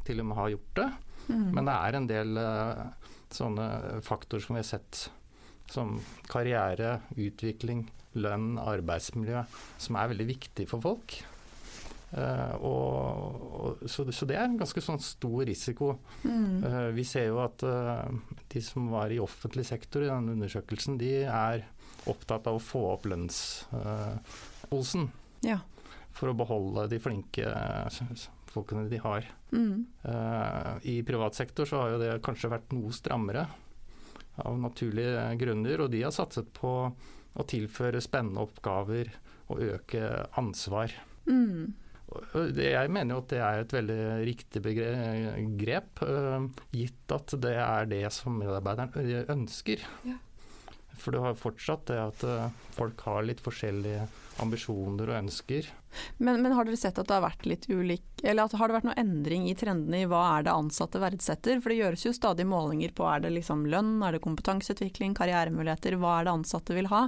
til 0.06 0.22
og 0.22 0.28
med 0.28 0.38
ha 0.38 0.44
gjort 0.52 0.72
det. 0.78 0.86
Mm. 1.26 1.46
Men 1.56 1.66
det 1.66 1.74
er 1.74 1.98
en 1.98 2.06
del 2.10 2.40
sånne 3.34 3.66
faktorer 4.06 4.44
som 4.44 4.54
vi 4.54 4.62
har 4.62 4.68
sett 4.68 5.00
som 5.72 5.96
karriere, 6.30 7.00
utvikling, 7.18 7.86
lønn, 8.16 8.56
arbeidsmiljø, 8.60 9.42
som 9.82 9.98
er 9.98 10.12
veldig 10.12 10.28
viktig 10.28 10.68
for 10.70 10.84
folk. 10.84 11.18
Uh, 12.16 12.54
og, 12.64 13.40
og, 13.58 13.80
så, 13.90 14.06
så, 14.14 14.28
det 14.30 14.36
er 14.38 14.46
en 14.46 14.58
ganske 14.60 14.80
sånn 14.80 15.00
stor 15.02 15.42
risiko. 15.48 15.96
Mm. 16.22 16.62
Uh, 16.62 16.90
vi 16.96 17.04
ser 17.04 17.26
jo 17.28 17.40
at 17.42 17.64
uh, 17.66 18.06
de 18.52 18.62
som 18.64 18.86
var 18.92 19.12
i 19.12 19.18
offentlig 19.20 19.66
sektor 19.68 20.06
i 20.06 20.10
denne 20.10 20.36
undersøkelsen, 20.36 21.00
de 21.02 21.12
er 21.26 21.66
opptatt 22.06 22.46
av 22.46 22.60
å 22.60 22.62
få 22.62 22.84
opp 22.92 23.08
lønnsosen. 23.10 25.08
Ja. 25.44 25.58
For 26.16 26.32
å 26.32 26.36
beholde 26.36 26.86
de 26.88 27.00
flinke 27.02 27.44
folkene 28.48 28.86
de 28.88 29.00
har. 29.02 29.26
Mm. 29.52 29.84
Uh, 30.06 30.72
I 30.88 31.00
privat 31.06 31.36
sektor 31.36 31.68
så 31.68 31.82
har 31.82 31.94
jo 31.94 32.02
det 32.02 32.12
kanskje 32.24 32.52
vært 32.54 32.72
noe 32.72 32.94
strammere 32.96 33.46
av 34.44 34.56
naturlige 34.60 35.28
grunner, 35.40 35.84
og 35.84 35.92
de 35.92 36.02
har 36.04 36.14
satset 36.14 36.48
på 36.56 36.72
å 37.36 37.44
tilføre 37.48 38.02
spennende 38.04 38.44
oppgaver 38.44 39.12
og 39.52 39.60
øke 39.64 40.02
ansvar. 40.40 40.92
Mm. 41.28 41.74
Jeg 42.56 42.90
mener 42.94 43.16
jo 43.16 43.22
at 43.24 43.32
det 43.32 43.40
er 43.42 43.62
et 43.62 43.72
veldig 43.74 44.02
riktig 44.28 44.62
grep, 45.58 46.02
gitt 46.72 47.14
at 47.16 47.34
det 47.42 47.56
er 47.60 47.88
det 47.90 48.04
som 48.14 48.38
medarbeideren 48.40 49.32
ønsker. 49.34 49.82
Ja. 50.06 50.16
For 51.00 51.14
du 51.14 51.20
har 51.24 51.38
fortsatt 51.38 51.86
det 51.90 51.98
at 52.00 52.24
folk 52.76 53.02
har 53.06 53.26
litt 53.26 53.42
forskjellige 53.44 54.06
ambisjoner 54.42 55.10
og 55.10 55.18
ønsker. 55.18 55.68
Men, 56.18 56.42
men, 56.42 56.52
har 56.52 56.66
dere 56.66 56.76
sett 56.76 56.98
at 57.00 57.08
det 57.08 57.14
har 57.14 57.24
vært 57.24 57.46
litt 57.48 57.66
ulik 57.70 58.04
Eller 58.20 58.50
har 58.52 58.68
det 58.68 58.74
vært 58.74 58.86
noen 58.88 58.98
endring 59.00 59.46
i 59.48 59.54
trendene 59.56 60.02
i 60.02 60.08
hva 60.08 60.22
er 60.34 60.46
det 60.46 60.52
ansatte 60.52 61.00
verdsetter? 61.00 61.60
For 61.62 61.72
det 61.72 61.78
gjøres 61.78 62.04
jo 62.04 62.12
stadig 62.16 62.46
målinger 62.48 62.92
på 62.96 63.06
er 63.08 63.22
det 63.24 63.32
liksom 63.32 63.64
lønn, 63.72 63.94
er 64.04 64.16
det 64.16 64.22
kompetanseutvikling, 64.24 65.14
karrieremuligheter, 65.16 65.96
hva 66.00 66.18
er 66.18 66.28
det 66.28 66.34
ansatte 66.34 66.76
vil 66.76 66.90
ha? 66.92 67.06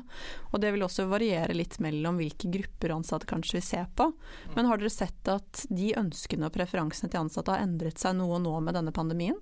Og 0.52 0.62
det 0.62 0.72
vil 0.74 0.86
også 0.86 1.08
variere 1.10 1.56
litt 1.56 1.78
mellom 1.84 2.20
hvilke 2.20 2.52
grupper 2.54 2.96
ansatte 2.96 3.28
kanskje 3.28 3.58
vil 3.58 3.66
se 3.66 3.84
på. 3.98 4.10
Men 4.56 4.70
har 4.70 4.80
dere 4.80 4.92
sett 4.94 5.32
at 5.32 5.66
de 5.68 5.92
ønskene 5.98 6.48
og 6.48 6.56
preferansene 6.56 7.12
til 7.12 7.26
ansatte 7.26 7.54
har 7.54 7.64
endret 7.64 8.00
seg 8.00 8.16
noe 8.20 8.40
nå 8.42 8.56
med 8.64 8.78
denne 8.78 8.94
pandemien? 8.94 9.36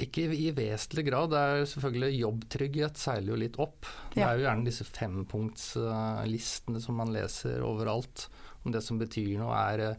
Ikke 0.00 0.24
i 0.32 0.50
vesentlig 0.56 1.04
grad. 1.08 1.30
Det 1.32 1.40
er 1.40 1.64
selvfølgelig 1.68 2.20
Jobbtrygghet 2.20 3.00
seiler 3.00 3.32
jo 3.32 3.40
litt 3.42 3.58
opp. 3.60 3.88
Det 4.14 4.22
er 4.24 4.38
jo 4.38 4.46
gjerne 4.46 4.68
disse 4.68 4.86
fempunktslistene 4.88 6.82
som 6.82 6.98
man 7.00 7.12
leser 7.14 7.64
overalt. 7.66 8.28
Om 8.62 8.72
det 8.74 8.82
som 8.86 9.00
betyr 9.00 9.34
noe 9.40 9.58
er 9.58 9.84
uh, 9.90 9.98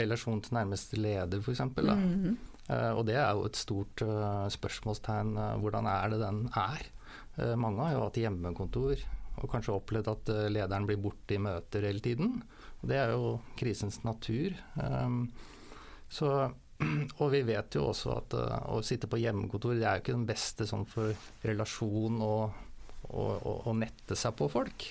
relasjon 0.00 0.42
til 0.44 0.56
nærmeste 0.58 0.98
leder, 0.98 1.40
f.eks. 1.40 1.60
Mm. 1.60 1.74
-hmm. 1.76 2.36
og 2.96 3.06
det 3.06 3.16
er 3.16 3.30
jo 3.32 3.44
et 3.46 3.56
stort 3.56 4.02
uh, 4.02 4.48
spørsmålstegn. 4.48 5.36
hvordan 5.60 5.86
er 5.86 6.08
det 6.08 6.20
den 6.20 6.48
er? 6.56 6.90
mange 7.56 7.82
har 7.82 7.92
jo 7.92 8.04
hatt 8.04 8.16
hjemmekontor 8.16 8.94
og 9.42 9.50
kanskje 9.50 9.74
opplevd 9.74 10.08
at 10.08 10.28
lederen 10.52 10.86
blir 10.86 10.96
borte 10.96 11.34
i 11.34 11.38
møter 11.38 11.82
hele 11.82 11.98
tiden. 11.98 12.42
Det 12.80 12.96
er 12.96 13.10
jo 13.10 13.40
krisens 13.56 14.04
natur. 14.04 14.54
Så 16.08 16.54
Og 17.22 17.30
vi 17.34 17.42
vet 17.46 17.76
jo 17.76 17.88
også 17.90 18.14
at 18.16 18.36
uh, 18.38 18.56
å 18.74 18.80
sitte 18.86 19.08
på 19.10 19.20
hjemmekontor 19.22 19.76
det 19.78 19.86
er 19.86 19.98
jo 19.98 20.04
ikke 20.04 20.16
den 20.16 20.28
beste 20.28 20.66
sånn 20.68 20.86
for 20.88 21.14
relasjon 21.46 22.20
og, 22.24 22.60
å 23.14 23.72
nette 23.76 24.16
seg 24.16 24.32
på 24.38 24.48
folk. 24.48 24.86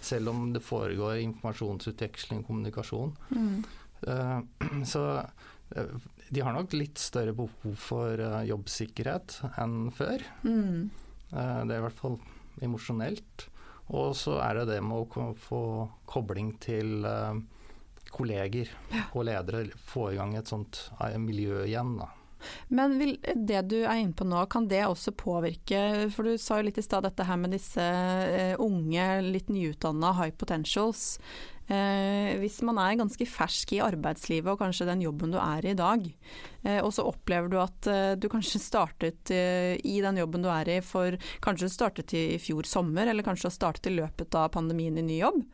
Selv 0.00 0.30
om 0.30 0.52
det 0.54 0.62
foregår 0.62 1.18
informasjonsutveksling, 1.24 2.44
kommunikasjon. 2.46 3.12
Mm. 3.34 3.66
Uh, 4.06 4.38
så 4.92 5.04
uh, 5.18 6.08
de 6.28 6.44
har 6.44 6.54
nok 6.54 6.76
litt 6.76 7.00
større 7.02 7.34
behov 7.36 7.74
for 7.80 8.20
jobbsikkerhet 8.46 9.40
enn 9.62 9.88
før. 9.96 10.22
Mm. 10.44 10.90
det 11.32 11.72
er 11.72 11.78
i 11.78 11.84
hvert 11.86 11.96
fall 11.96 12.18
emosjonelt. 12.60 13.46
Og 13.96 14.12
så 14.16 14.34
er 14.44 14.58
det 14.58 14.66
det 14.74 14.82
med 14.84 15.16
å 15.16 15.30
få 15.40 15.62
kobling 16.08 16.52
til 16.60 17.08
kolleger 18.12 18.70
og 19.12 19.26
ledere 19.28 19.66
få 19.88 20.12
i 20.12 20.20
gang 20.20 20.36
et 20.38 20.50
sånt 20.50 20.88
eh, 21.00 21.18
miljø 21.20 21.64
igjen. 21.66 21.96
da. 22.00 22.12
Men 22.68 22.96
vil, 23.00 23.16
det 23.34 23.64
du 23.70 23.78
er 23.82 23.98
inne 24.00 24.16
på 24.16 24.26
nå, 24.28 24.40
kan 24.50 24.68
det 24.70 24.84
også 24.86 25.14
påvirke 25.18 26.08
For 26.14 26.28
du 26.28 26.38
sa 26.40 26.60
jo 26.60 26.68
litt 26.68 26.80
i 26.80 26.86
stad 26.86 27.06
dette 27.06 27.26
her 27.26 27.38
med 27.40 27.54
disse 27.56 27.82
uh, 27.82 28.54
unge, 28.62 29.06
litt 29.26 29.52
nyutdanna 29.52 30.14
high 30.20 30.34
potentials. 30.38 31.16
Eh, 31.68 32.32
hvis 32.40 32.62
man 32.64 32.78
er 32.80 32.94
ganske 32.96 33.26
fersk 33.28 33.74
i 33.76 33.82
arbeidslivet 33.84 34.48
og 34.54 34.62
kanskje 34.62 34.86
den 34.88 35.02
jobben 35.04 35.34
du 35.34 35.36
er 35.36 35.66
i 35.66 35.74
i 35.74 35.76
dag, 35.76 36.06
eh, 36.62 36.78
og 36.80 36.94
så 36.96 37.04
opplever 37.04 37.52
du 37.52 37.58
at 37.60 37.88
du 38.16 38.24
kanskje 38.32 38.62
startet 38.64 39.32
i 39.34 39.98
den 40.00 40.16
jobben 40.16 40.46
du 40.46 40.48
er 40.48 40.70
i 40.72 40.80
for 40.80 41.18
Kanskje 41.44 41.68
du 41.68 41.74
startet 41.74 42.14
i, 42.16 42.22
i 42.38 42.40
fjor 42.40 42.64
sommer, 42.64 43.10
eller 43.10 43.26
kanskje 43.26 43.52
du 43.52 43.58
startet 43.58 43.90
i 43.92 43.98
løpet 43.98 44.32
av 44.40 44.48
pandemien 44.56 44.96
i 44.96 45.04
ny 45.04 45.20
jobb. 45.20 45.44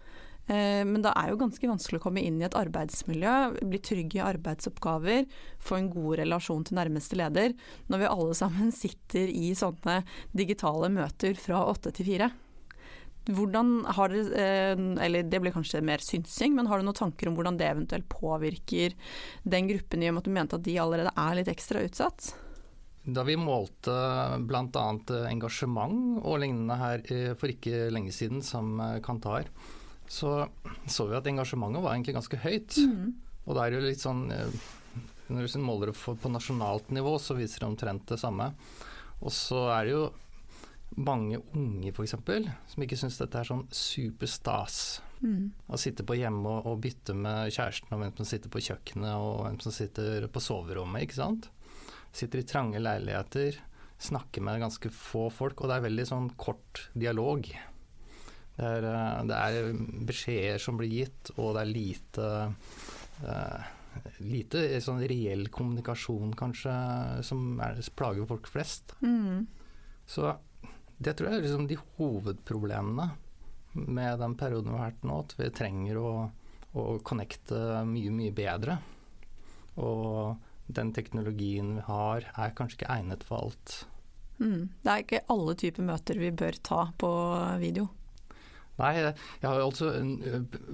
Eh, 0.45 0.83
men 0.85 1.01
det 1.05 1.13
er 1.17 1.31
jo 1.31 1.41
ganske 1.41 1.69
vanskelig 1.71 2.01
å 2.01 2.05
komme 2.05 2.23
inn 2.25 2.37
i 2.43 2.45
et 2.45 2.57
arbeidsmiljø, 2.59 3.35
bli 3.65 3.81
trygg 3.81 4.17
i 4.19 4.25
arbeidsoppgaver, 4.25 5.25
få 5.57 5.79
en 5.79 5.91
god 5.93 6.21
relasjon 6.21 6.67
til 6.69 6.77
nærmeste 6.77 7.17
leder, 7.17 7.55
når 7.89 8.03
vi 8.03 8.11
alle 8.13 8.37
sammen 8.37 8.73
sitter 8.83 9.31
i 9.33 9.55
sånne 9.57 10.03
digitale 10.37 10.93
møter 10.93 11.39
fra 11.41 11.65
åtte 11.71 11.95
til 11.97 12.13
fire. 12.13 12.31
Hvordan 13.25 13.87
har 13.97 14.13
dere, 14.13 14.37
eh, 14.37 14.81
eller 15.07 15.25
det 15.25 15.41
blir 15.41 15.55
kanskje 15.55 15.81
mer 15.81 16.03
synsing, 16.05 16.53
men 16.59 16.69
har 16.69 16.79
du 16.79 16.85
noen 16.85 16.99
tanker 16.99 17.31
om 17.31 17.39
hvordan 17.39 17.57
det 17.57 17.71
eventuelt 17.71 18.09
påvirker 18.13 18.93
den 19.49 19.71
gruppen 19.71 20.05
i 20.05 20.11
og 20.11 20.19
med 20.19 20.25
at 20.25 20.29
du 20.29 20.35
mente 20.37 20.59
at 20.59 20.67
de 20.67 20.75
allerede 20.83 21.15
er 21.17 21.39
litt 21.39 21.49
ekstra 21.49 21.81
utsatt? 21.87 22.35
Da 23.05 23.25
vi 23.25 23.37
målte 23.37 23.95
bl.a. 24.49 24.85
engasjement 25.29 26.21
og 26.21 26.39
lignende 26.45 26.77
her 26.81 27.01
eh, 27.09 27.33
for 27.33 27.49
ikke 27.49 27.89
lenge 27.97 28.13
siden, 28.13 28.45
som 28.45 28.77
Kantar, 29.05 29.49
så 30.11 30.47
så 30.91 31.07
vi 31.09 31.17
at 31.17 31.29
engasjementet 31.29 31.85
var 31.85 31.95
egentlig 31.95 32.17
ganske 32.19 32.41
høyt. 32.45 32.77
Mm. 32.79 33.15
Og 33.45 33.57
det 33.57 33.63
er 33.63 33.77
jo 33.77 33.85
litt 33.85 34.03
sånn 34.03 34.27
eh, 34.33 34.59
Når 35.33 35.49
du 35.49 35.63
måler 35.65 35.93
det 35.93 35.97
på 36.01 36.33
nasjonalt 36.33 36.91
nivå, 36.93 37.17
så 37.21 37.37
viser 37.39 37.65
det 37.65 37.71
omtrent 37.71 38.07
det 38.11 38.21
samme. 38.21 38.51
Og 39.25 39.33
så 39.33 39.67
er 39.73 39.87
det 39.87 39.95
jo 39.95 40.05
mange 41.01 41.41
unge 41.57 41.91
f.eks. 41.91 42.15
som 42.71 42.85
ikke 42.85 42.99
syns 42.99 43.19
dette 43.19 43.41
er 43.41 43.49
sånn 43.49 43.65
superstas. 43.73 45.01
Mm. 45.25 45.51
Å 45.67 45.81
sitte 45.81 46.05
på 46.07 46.19
hjemme 46.19 46.45
og, 46.45 46.69
og, 46.69 46.81
bytte 46.85 47.17
med 47.17 47.53
kjæresten 47.55 47.95
og 47.97 48.03
hvem 48.03 48.17
som 48.19 48.29
sitter 48.29 48.53
på 48.53 48.63
kjøkkenet 48.67 49.15
og 49.17 49.45
hvem 49.47 49.61
som 49.65 49.75
sitter 49.75 50.29
på 50.31 50.43
soverommet, 50.45 51.07
ikke 51.07 51.19
sant. 51.19 51.49
Sitter 52.15 52.43
i 52.43 52.47
trange 52.47 52.83
leiligheter, 52.83 53.57
snakker 54.05 54.45
med 54.45 54.63
ganske 54.63 54.93
få 54.93 55.31
folk, 55.33 55.63
og 55.63 55.71
det 55.71 55.79
er 55.79 55.87
veldig 55.89 56.07
sånn 56.11 56.29
kort 56.39 56.89
dialog. 56.93 57.49
Det 58.55 58.67
er, 58.67 58.87
eh, 58.87 59.23
det 59.29 59.39
er, 59.39 59.71
beskjeder 60.07 60.63
som 60.63 60.79
blir 60.79 60.93
gitt, 60.93 61.33
og 61.37 61.57
det 61.57 61.65
er 61.65 61.73
lite 61.73 62.29
uh, 63.25 63.73
Lite 64.19 64.65
sånn 64.83 65.05
reell 65.07 65.47
kommunikasjon, 65.55 66.33
kanskje, 66.35 66.73
som 67.23 67.61
er, 67.63 67.79
plager 67.95 68.27
folk 68.27 68.49
flest. 68.51 68.97
Mm. 69.07 69.45
Så 70.11 70.33
det 70.99 71.15
tror 71.15 71.31
jeg 71.31 71.39
er 71.39 71.45
liksom 71.45 71.69
de 71.71 71.79
hovedproblemene 71.95 73.07
med 73.75 74.19
den 74.19 74.35
perioden 74.39 74.73
vi 74.73 74.81
har 74.81 74.91
vært 74.91 75.07
nå. 75.07 75.21
At 75.23 75.37
vi 75.39 75.51
trenger 75.55 76.01
å, 76.03 76.11
å 76.75 76.85
connecte 77.07 77.61
mye, 77.87 78.11
mye 78.19 78.35
bedre. 78.35 78.81
Og 79.79 80.43
den 80.75 80.91
teknologien 80.97 81.77
vi 81.79 81.87
har, 81.87 82.27
er 82.35 82.55
kanskje 82.59 82.81
ikke 82.81 82.95
egnet 82.99 83.27
for 83.27 83.47
alt. 83.47 83.81
Mm. 84.43 84.71
Det 84.83 84.91
er 84.91 85.07
ikke 85.07 85.27
alle 85.31 85.55
typer 85.61 85.87
møter 85.87 86.19
vi 86.19 86.35
bør 86.35 86.59
ta 86.67 86.87
på 86.99 87.11
video. 87.63 87.93
Nei, 88.81 88.93
jeg 88.99 89.47
har 89.47 89.61
altså 89.63 89.93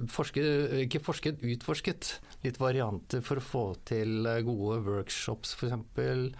forsket, 0.09 0.71
ikke 0.87 1.01
forsket, 1.05 1.43
utforsket 1.53 2.07
litt 2.41 2.57
varianter 2.57 3.21
for 3.25 3.37
å 3.37 3.45
få 3.45 3.65
til 3.85 4.25
gode 4.47 4.79
workshops, 4.87 5.53
f.eks. 5.53 6.31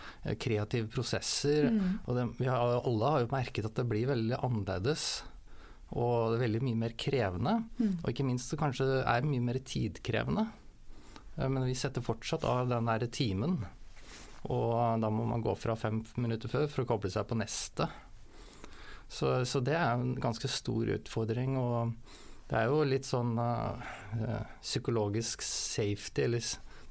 Kreative 0.41 0.89
prosesser. 0.89 1.69
Mm. 1.69 1.99
Og 2.07 2.17
det, 2.17 2.25
vi 2.39 2.49
har, 2.49 2.79
alle 2.81 3.11
har 3.13 3.25
jo 3.25 3.33
merket 3.35 3.69
at 3.69 3.77
det 3.77 3.85
blir 3.91 4.09
veldig 4.09 4.41
annerledes. 4.41 5.05
Og 5.91 6.31
det 6.31 6.39
er 6.39 6.45
veldig 6.47 6.63
mye 6.65 6.81
mer 6.87 6.97
krevende. 6.97 7.57
Mm. 7.77 7.93
Og 7.99 8.09
ikke 8.09 8.25
minst 8.25 8.49
så 8.49 8.59
kanskje 8.59 8.89
det 8.89 8.99
er 9.03 9.27
mye 9.27 9.45
mer 9.51 9.61
tidkrevende. 9.61 10.47
Men 11.41 11.65
vi 11.67 11.77
setter 11.77 12.03
fortsatt 12.03 12.45
av 12.47 12.69
den 12.71 12.89
derre 12.89 13.09
timen. 13.11 13.59
Og 14.49 15.01
da 15.01 15.09
må 15.13 15.27
man 15.29 15.43
gå 15.45 15.53
fra 15.59 15.75
fem 15.77 16.01
minutter 16.17 16.49
før 16.49 16.65
for 16.71 16.83
å 16.83 16.89
koble 16.95 17.11
seg 17.13 17.27
på 17.29 17.37
neste. 17.37 17.85
Så, 19.11 19.45
så, 19.45 19.59
det 19.59 19.75
er 19.75 19.91
en 19.91 20.13
ganske 20.15 20.47
stor 20.47 20.87
utfordring. 20.95 21.57
Og 21.59 21.91
det 22.47 22.61
er 22.61 22.69
jo 22.71 22.83
litt 22.87 23.07
sånn 23.07 23.35
uh, 23.35 23.81
psykologisk 24.63 25.43
safety, 25.43 26.27
eller 26.29 26.45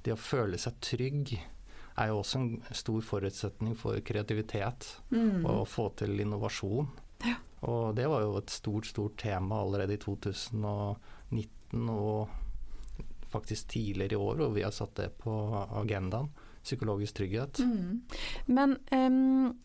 det 0.05 0.13
å 0.13 0.21
føle 0.21 0.61
seg 0.61 0.77
trygg, 0.85 1.33
er 2.01 2.11
jo 2.11 2.21
også 2.21 2.41
en 2.41 2.51
stor 2.77 3.01
forutsetning 3.05 3.73
for 3.77 3.99
kreativitet 4.05 4.87
mm. 5.13 5.43
og 5.43 5.63
å 5.63 5.69
få 5.69 5.89
til 6.01 6.21
innovasjon. 6.23 6.93
Ja. 7.27 7.39
Og 7.69 7.97
det 7.97 8.07
var 8.09 8.23
jo 8.25 8.37
et 8.41 8.53
stort, 8.53 8.89
stort 8.89 9.19
tema 9.21 9.59
allerede 9.61 9.97
i 9.97 10.01
2019 10.01 11.91
og 11.93 12.31
faktisk 13.33 13.69
tidligere 13.75 14.17
i 14.17 14.21
år, 14.21 14.45
og 14.47 14.55
vi 14.57 14.65
har 14.65 14.73
satt 14.75 14.95
det 15.01 15.11
på 15.21 15.35
agendaen. 15.83 16.31
Psykologisk 16.61 17.21
trygghet. 17.21 17.61
Mm. 17.65 18.01
Men 18.53 18.77
um 18.93 19.57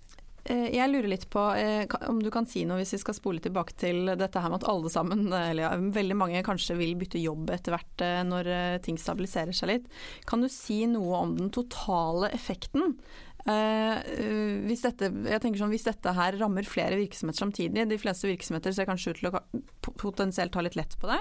jeg 0.46 0.92
lurer 0.92 1.10
litt 1.10 1.26
på 1.34 1.42
eh, 1.58 1.90
om 2.06 2.20
du 2.22 2.30
kan 2.34 2.46
si 2.46 2.62
noe 2.70 2.78
hvis 2.78 2.94
vi 2.94 3.02
skal 3.02 3.18
spole 3.18 3.42
tilbake 3.42 3.74
til 3.82 4.12
dette 4.14 4.42
her 4.42 4.52
med 4.54 4.62
at 4.62 4.70
alle 4.70 4.92
sammen, 4.94 5.28
eller 5.50 5.88
veldig 5.96 6.18
mange 6.20 6.44
kanskje 6.46 6.78
vil 6.78 6.94
bytte 7.00 7.22
jobb 7.22 7.50
etter 7.56 7.74
hvert 7.74 8.06
eh, 8.06 8.22
når 8.28 8.52
ting 8.86 9.00
stabiliserer 9.02 9.56
seg 9.58 9.72
litt. 9.72 9.88
Kan 10.30 10.46
du 10.46 10.50
si 10.52 10.84
noe 10.92 11.24
om 11.24 11.34
den 11.40 11.50
totale 11.56 12.30
effekten? 12.36 13.00
Hvis, 13.46 14.82
dette, 14.82 15.12
jeg 15.30 15.42
tenker 15.44 15.62
sånn, 15.62 15.74
hvis 15.74 15.86
dette 15.86 16.14
her 16.18 16.38
rammer 16.40 16.66
flere 16.66 16.98
virksomheter 16.98 17.44
samtidig, 17.44 17.86
de 17.92 18.00
fleste 18.02 18.30
virksomheter 18.30 18.74
ser 18.74 18.88
kanskje 18.90 19.14
ut 19.14 19.22
til 19.22 19.30
å 19.30 19.42
potensielt 20.02 20.54
ta 20.56 20.64
litt 20.66 20.78
lett 20.80 20.96
på 20.98 21.10
det. 21.12 21.20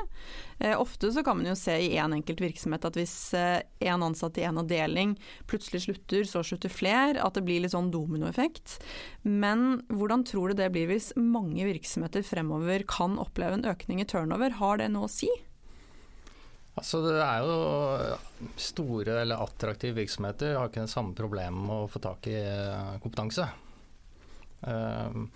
Eh, 0.59 0.75
ofte 0.81 1.11
så 1.13 1.25
kan 1.25 1.39
man 1.39 1.51
jo 1.51 1.57
se 1.59 1.77
i 1.77 1.93
én 1.99 2.05
en 2.05 2.19
enkelt 2.19 2.41
virksomhet 2.41 2.85
at 2.87 2.97
hvis 2.99 3.17
én 3.35 3.91
eh, 3.91 3.95
ansatt 3.95 4.39
i 4.41 4.47
en 4.49 4.61
avdeling 4.63 5.15
plutselig 5.51 5.85
slutter, 5.87 6.25
så 6.29 6.45
slutter 6.47 6.73
flere. 6.73 7.21
At 7.25 7.37
det 7.37 7.45
blir 7.47 7.63
litt 7.65 7.75
sånn 7.75 7.93
dominoeffekt. 7.95 8.79
Men 9.23 9.83
hvordan 9.93 10.25
tror 10.29 10.53
du 10.53 10.63
det 10.63 10.71
blir 10.75 10.91
hvis 10.91 11.13
mange 11.19 11.67
virksomheter 11.69 12.25
fremover 12.27 12.87
kan 12.89 13.19
oppleve 13.21 13.59
en 13.59 13.69
økning 13.75 14.03
i 14.03 14.09
turnover? 14.09 14.57
Har 14.61 14.81
det 14.81 14.91
noe 14.95 15.09
å 15.09 15.13
si? 15.13 15.31
Altså 16.75 17.01
Det 17.05 17.19
er 17.23 17.45
jo 17.45 18.57
store 18.59 19.21
eller 19.23 19.43
attraktive 19.45 20.01
virksomheter 20.01 20.57
har 20.59 20.71
ikke 20.71 20.87
det 20.87 20.93
samme 20.93 21.15
problemet 21.17 21.69
med 21.69 21.85
å 21.85 21.91
få 21.91 22.03
tak 22.03 22.27
i 22.33 22.35
eh, 22.41 22.97
kompetanse. 23.03 23.47
Um, 24.65 25.29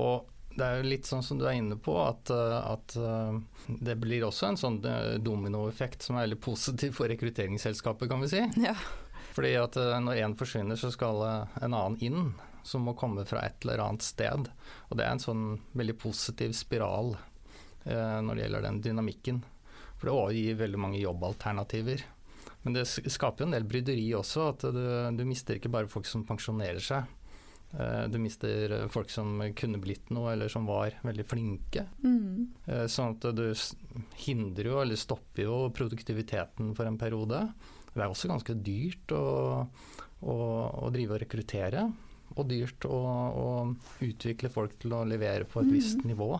og 0.00 0.26
det 0.56 0.66
er 0.66 0.80
jo 0.80 0.88
litt 0.90 1.08
sånn 1.08 1.22
som 1.24 1.38
du 1.38 1.46
er 1.46 1.54
inne 1.56 1.78
på, 1.80 1.94
at, 2.02 2.32
eh, 2.34 2.58
at 2.74 2.96
eh, 2.98 3.38
det 3.78 3.96
blir 4.02 4.26
også 4.26 4.50
en 4.50 4.58
sånn 4.60 4.80
dominoeffekt 5.22 6.04
som 6.04 6.18
er 6.18 6.26
veldig 6.26 6.42
positiv 6.44 6.98
for 6.98 7.12
rekrutteringsselskapet, 7.12 8.10
kan 8.10 8.24
vi 8.24 8.32
si. 8.34 8.42
Ja. 8.60 8.74
Fordi 9.32 9.54
at 9.56 9.78
når 9.78 10.18
én 10.26 10.34
forsvinner, 10.36 10.76
så 10.76 10.90
skal 10.92 11.22
en 11.24 11.72
annen 11.72 11.96
inn, 12.04 12.32
som 12.62 12.84
må 12.86 12.94
komme 12.98 13.24
fra 13.24 13.42
et 13.46 13.64
eller 13.64 13.82
annet 13.82 14.04
sted. 14.04 14.50
Og 14.90 14.98
det 14.98 15.06
er 15.06 15.14
en 15.14 15.22
sånn 15.22 15.46
veldig 15.78 15.96
positiv 16.02 16.54
spiral 16.56 17.14
eh, 17.84 18.18
når 18.22 18.34
det 18.34 18.44
gjelder 18.44 18.66
den 18.66 18.82
dynamikken. 18.86 19.42
For 20.02 20.10
det 20.10 20.40
gir 20.40 20.58
veldig 20.58 20.82
mange 20.82 20.98
jobbalternativer. 20.98 22.02
Men 22.66 22.74
det 22.74 22.88
skaper 22.90 23.44
jo 23.44 23.48
en 23.48 23.54
del 23.54 23.66
bryderi 23.70 24.08
også, 24.18 24.48
at 24.50 24.64
du, 24.74 24.84
du 25.14 25.22
mister 25.26 25.58
ikke 25.58 25.70
bare 25.70 25.90
folk 25.90 26.08
som 26.10 26.24
pensjonerer 26.26 26.82
seg. 26.82 27.06
Eh, 27.78 28.04
du 28.10 28.18
mister 28.18 28.74
folk 28.92 29.10
som 29.10 29.38
kunne 29.56 29.80
blitt 29.80 30.10
noe, 30.12 30.34
eller 30.34 30.50
som 30.52 30.66
var 30.66 30.98
veldig 31.06 31.26
flinke. 31.28 31.86
Mm. 32.02 32.50
Eh, 32.66 32.86
sånn 32.90 33.14
at 33.14 33.28
du 33.38 33.46
hindrer 34.26 34.72
jo, 34.72 34.80
eller 34.82 35.00
stopper 35.00 35.46
jo 35.46 35.58
produktiviteten 35.74 36.74
for 36.74 36.90
en 36.90 36.98
periode. 37.00 37.46
Det 37.92 38.00
er 38.00 38.08
også 38.08 38.30
ganske 38.30 38.56
dyrt 38.64 39.14
å, 39.14 39.26
å, 40.20 40.34
å 40.82 40.90
drive 40.92 41.16
og 41.16 41.22
rekruttere. 41.24 41.86
Og 42.32 42.46
dyrt 42.48 42.86
å, 42.88 42.98
å, 43.36 43.48
utvikle 44.04 44.48
folk 44.52 44.78
til 44.80 44.94
å 44.96 45.04
levere 45.04 45.44
på 45.48 45.60
et 45.60 45.68
mm. 45.68 45.74
visst 45.74 46.04
nivå. 46.08 46.34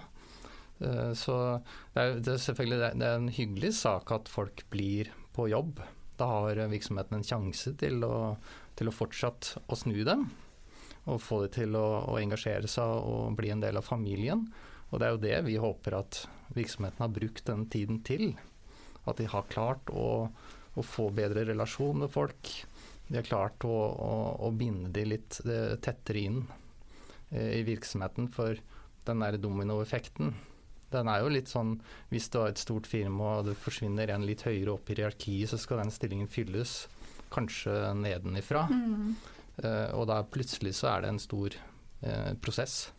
Eh, 0.83 1.13
så 1.19 1.37
det 1.95 2.03
er, 2.03 2.15
det 2.19 2.35
er 2.35 2.45
selvfølgelig 2.47 2.79
det 2.99 3.09
er 3.09 3.19
en 3.19 3.33
hyggelig 3.33 3.75
sak 3.79 4.13
at 4.15 4.31
folk 4.31 4.65
blir 4.73 5.13
på 5.37 5.49
jobb. 5.53 5.83
Da 6.19 6.29
har 6.29 6.61
virksomheten 6.71 7.19
en 7.19 7.27
sjanse 7.27 7.75
til 7.81 8.03
å, 8.07 8.37
til 8.79 8.91
å 8.91 8.95
fortsatt 8.95 9.55
å 9.67 9.79
snu 9.79 10.03
dem. 10.07 10.27
Og 11.11 11.23
få 11.23 11.43
dem 11.45 11.55
til 11.55 11.79
å, 11.79 11.87
å, 12.13 12.19
engasjere 12.21 12.71
seg 12.71 12.87
og 12.87 13.35
bli 13.39 13.51
en 13.55 13.63
del 13.63 13.81
av 13.81 13.87
familien. 13.87 14.47
Og 14.91 15.01
det 15.01 15.07
er 15.07 15.15
jo 15.15 15.23
det 15.23 15.37
vi 15.49 15.59
håper 15.61 15.99
at 15.99 16.25
virksomheten 16.55 17.03
har 17.03 17.15
brukt 17.15 17.47
den 17.49 17.67
tiden 17.73 18.03
til. 18.07 18.35
At 19.09 19.19
de 19.19 19.27
har 19.31 19.49
klart 19.51 19.91
å, 19.91 20.29
å 20.29 20.85
få 20.87 21.09
bedre 21.15 21.47
relasjon 21.49 22.05
med 22.05 22.13
folk. 22.13 22.53
De 23.09 23.19
har 23.19 23.27
klart 23.27 23.65
å, 23.67 23.77
å 24.47 24.53
binde 24.55 24.93
de 24.95 25.07
litt 25.17 25.41
eh, 25.43 25.75
tettere 25.83 26.23
inn 26.29 26.45
eh, 27.33 27.59
i 27.59 27.65
virksomheten. 27.67 28.29
For 28.31 28.61
den 29.09 29.25
der 29.25 29.41
dominoeffekten 29.43 30.37
den 30.95 31.11
er 31.11 31.23
jo 31.23 31.31
litt 31.33 31.51
sånn 31.51 31.77
hvis 32.13 32.29
du 32.33 32.41
har 32.41 32.53
et 32.53 32.61
stort 32.61 32.89
firma 32.91 33.39
og 33.39 33.51
det 33.51 33.59
forsvinner 33.61 34.13
en 34.13 34.27
litt 34.29 34.45
høyere 34.47 34.75
opp 34.75 34.91
i 34.91 34.97
hierarkiet, 34.99 35.51
så 35.51 35.61
skal 35.61 35.83
den 35.83 35.95
stillingen 35.95 36.31
fylles 36.31 36.83
kanskje 37.33 37.75
nedenifra. 37.97 38.67
Mm. 38.71 39.15
Uh, 39.63 39.89
og 39.99 40.07
da 40.09 40.23
plutselig 40.25 40.75
så 40.79 40.95
er 40.95 41.05
det 41.05 41.13
en 41.13 41.23
stor 41.23 41.55
uh, 42.05 42.33
prosess, 42.43 42.91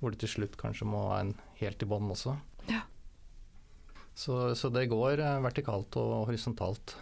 hvor 0.00 0.12
du 0.12 0.20
til 0.20 0.32
slutt 0.36 0.58
kanskje 0.60 0.88
må 0.88 1.06
ha 1.10 1.22
en 1.22 1.34
helt 1.60 1.84
i 1.84 1.88
bånn 1.88 2.12
også. 2.12 2.36
Ja. 2.70 2.84
Så, 4.14 4.54
så, 4.56 4.70
det 4.72 4.88
går 4.92 5.20
uh, 5.20 5.42
vertikalt 5.44 5.96
og 6.00 6.30
horisontalt. 6.30 6.96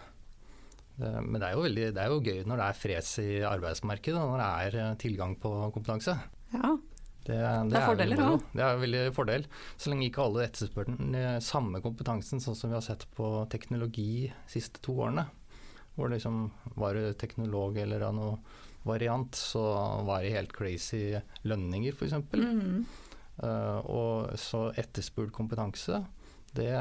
men 0.95 1.39
det 1.41 1.47
er, 1.47 1.53
jo 1.55 1.63
veldig, 1.63 1.85
det 1.95 2.01
er 2.01 2.11
jo 2.11 2.19
gøy 2.21 2.43
når 2.45 2.59
det 2.59 2.65
er 2.65 2.77
fres 2.77 3.07
i 3.17 3.29
arbeidsmarkedet, 3.49 4.19
når 4.19 4.41
det 4.43 4.49
er 4.83 4.99
tilgang 5.01 5.33
på 5.41 5.49
kompetanse. 5.73 6.13
Ja, 6.53 6.75
det, 7.23 7.37
det, 7.37 7.69
det, 7.71 7.77
er 7.79 7.87
fordeler 7.87 8.23
òg. 8.25 8.43
Det 8.51 8.65
er 8.65 8.81
veldig 8.81 9.03
fordel. 9.15 9.47
Så 9.77 9.91
lenge 9.91 10.09
ikke 10.09 10.25
alle 10.25 10.47
etterspør 10.47 10.89
den 10.89 11.15
samme 11.43 11.79
kompetansen, 11.83 12.43
sånn 12.43 12.57
som 12.59 12.73
vi 12.73 12.77
har 12.77 12.85
sett 12.85 13.07
på 13.15 13.29
teknologi 13.53 14.27
de 14.27 14.51
siste 14.51 14.83
to 14.83 14.97
årene. 15.05 15.27
Hvor 15.95 16.09
det 16.09 16.17
liksom 16.17 16.47
var 16.79 16.97
du 16.97 17.13
teknolog 17.17 17.77
eller 17.83 18.03
av 18.07 18.15
noe 18.17 18.37
variant, 18.83 19.35
så 19.35 19.63
var 20.03 20.23
det 20.23 20.33
helt 20.35 20.53
crazy 20.55 21.19
lønninger, 21.47 21.95
f.eks. 21.95 22.17
Mm. 22.33 22.83
Uh, 23.43 23.79
og 23.89 24.33
så 24.39 24.67
etterspurt 24.77 25.33
kompetanse, 25.33 26.03
det 26.53 26.73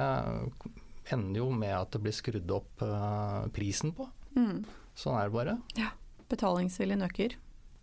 ender 1.12 1.40
jo 1.40 1.48
med 1.54 1.72
at 1.76 1.94
det 1.94 2.02
blir 2.04 2.14
skrudd 2.16 2.50
opp 2.54 2.82
uh, 2.84 3.46
prisen 3.54 3.94
på. 3.96 4.08
Mm. 4.36 4.64
Sånn 4.98 5.18
er 5.18 5.30
det 5.30 5.36
bare. 5.36 5.56
Ja. 5.78 5.92
Betalingsviljen 6.32 7.04
øker. 7.04 7.36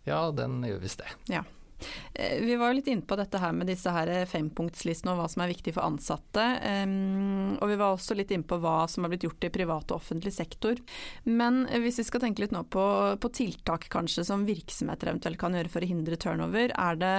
Ja, 0.08 0.24
den 0.34 0.60
gjør 0.66 0.80
visst 0.82 1.02
det. 1.02 1.10
Ja. 1.30 1.44
Eh, 2.14 2.38
vi 2.44 2.56
var 2.60 2.70
jo 2.70 2.78
litt 2.78 2.90
inne 2.92 3.06
på 3.06 3.18
dette 3.18 3.40
her 3.40 3.54
med 3.56 3.70
disse 3.70 3.92
her 3.94 4.10
fempunktslistene 4.30 5.14
og 5.14 5.20
hva 5.22 5.28
som 5.30 5.44
er 5.44 5.52
viktig 5.52 5.74
for 5.76 5.86
ansatte. 5.86 6.46
Og 7.60 7.66
vi 7.70 7.78
var 7.80 7.94
også 7.94 8.16
litt 8.18 8.32
inne 8.34 8.46
på 8.48 8.58
hva 8.62 8.84
som 8.90 9.04
har 9.04 9.12
blitt 9.12 9.26
gjort 9.26 9.46
i 9.46 9.52
privat 9.52 9.90
og 9.90 10.00
offentlig 10.00 10.32
sektor. 10.34 10.78
Men 11.24 11.64
hvis 11.70 12.00
vi 12.00 12.06
skal 12.08 12.24
tenke 12.24 12.44
litt 12.44 12.54
nå 12.54 12.62
på, 12.72 12.84
på 13.20 13.32
tiltak 13.36 13.88
kanskje 13.92 14.24
som 14.28 14.46
virksomheter 14.48 15.10
eventuelt 15.10 15.40
kan 15.40 15.56
gjøre 15.56 15.72
for 15.72 15.84
å 15.84 15.90
hindre 15.90 16.18
turnover, 16.20 16.74
er 16.74 17.00
det 17.00 17.14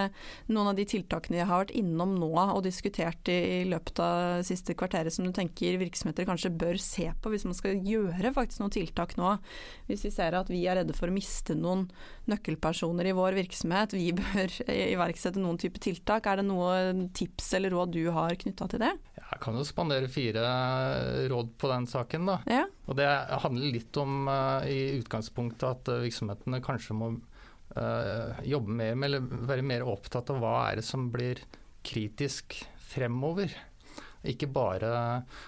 noen 0.51 0.71
av 0.71 0.77
de 0.79 0.87
tiltakene 0.87 1.39
vi 1.39 1.43
har 1.43 1.63
vært 1.65 1.75
innom 1.77 2.15
nå 2.19 2.31
og 2.31 2.63
diskutert 2.65 3.29
i, 3.31 3.37
i 3.61 3.69
løpet 3.69 3.99
av 4.03 4.41
siste 4.47 4.75
kvarteret 4.77 5.13
som 5.13 5.27
du 5.27 5.33
tenker 5.35 5.79
virksomheter 5.81 6.27
kanskje 6.27 6.53
bør 6.53 6.79
se 6.81 7.09
på 7.21 7.31
hvis 7.33 7.45
man 7.47 7.57
skal 7.57 7.79
gjøre 7.85 8.33
faktisk 8.35 8.63
noen 8.63 8.75
tiltak 8.75 9.15
nå? 9.19 9.35
Hvis 9.89 10.05
vi 10.07 10.13
ser 10.13 10.37
at 10.37 10.51
vi 10.51 10.63
er 10.65 10.81
redde 10.81 10.95
for 10.97 11.11
å 11.11 11.15
miste 11.15 11.55
noen 11.57 11.87
nøkkelpersoner 12.31 13.09
i 13.11 13.15
vår 13.15 13.37
virksomhet, 13.37 13.95
vi 13.97 14.11
bør 14.17 14.55
iverksette 14.95 15.41
noen 15.41 15.59
type 15.61 15.81
tiltak. 15.83 16.27
Er 16.27 16.41
det 16.41 16.47
noe 16.47 17.07
tips 17.17 17.53
eller 17.59 17.73
råd 17.75 17.95
du 17.95 18.03
har 18.15 18.37
knytta 18.39 18.69
til 18.71 18.83
det? 18.83 18.91
Jeg 19.21 19.39
kan 19.43 19.55
jo 19.55 19.65
spandere 19.67 20.11
fire 20.11 20.45
råd 21.31 21.55
på 21.61 21.71
den 21.71 21.87
saken. 21.87 22.29
da. 22.29 22.37
Ja. 22.51 22.65
Og 22.87 22.97
Det 22.99 23.09
handler 23.45 23.75
litt 23.77 23.97
om 24.01 24.27
uh, 24.27 24.67
i 24.67 24.99
utgangspunktet 24.99 25.67
at 25.69 25.91
uh, 25.91 26.01
virksomhetene 26.03 26.61
kanskje 26.63 26.97
må 26.97 27.13
uh, 27.15 28.39
jobbe 28.47 28.75
mer 28.75 28.95
med, 28.95 29.07
eller 29.07 29.47
være 29.51 29.67
mer 29.67 29.87
opptatt 29.87 30.33
av 30.33 30.41
hva 30.43 30.55
er 30.69 30.81
det 30.81 30.87
som 30.87 31.09
blir 31.13 31.43
kritisk 31.87 32.59
fremover. 32.91 33.53
Ikke 34.27 34.49
bare 34.51 34.89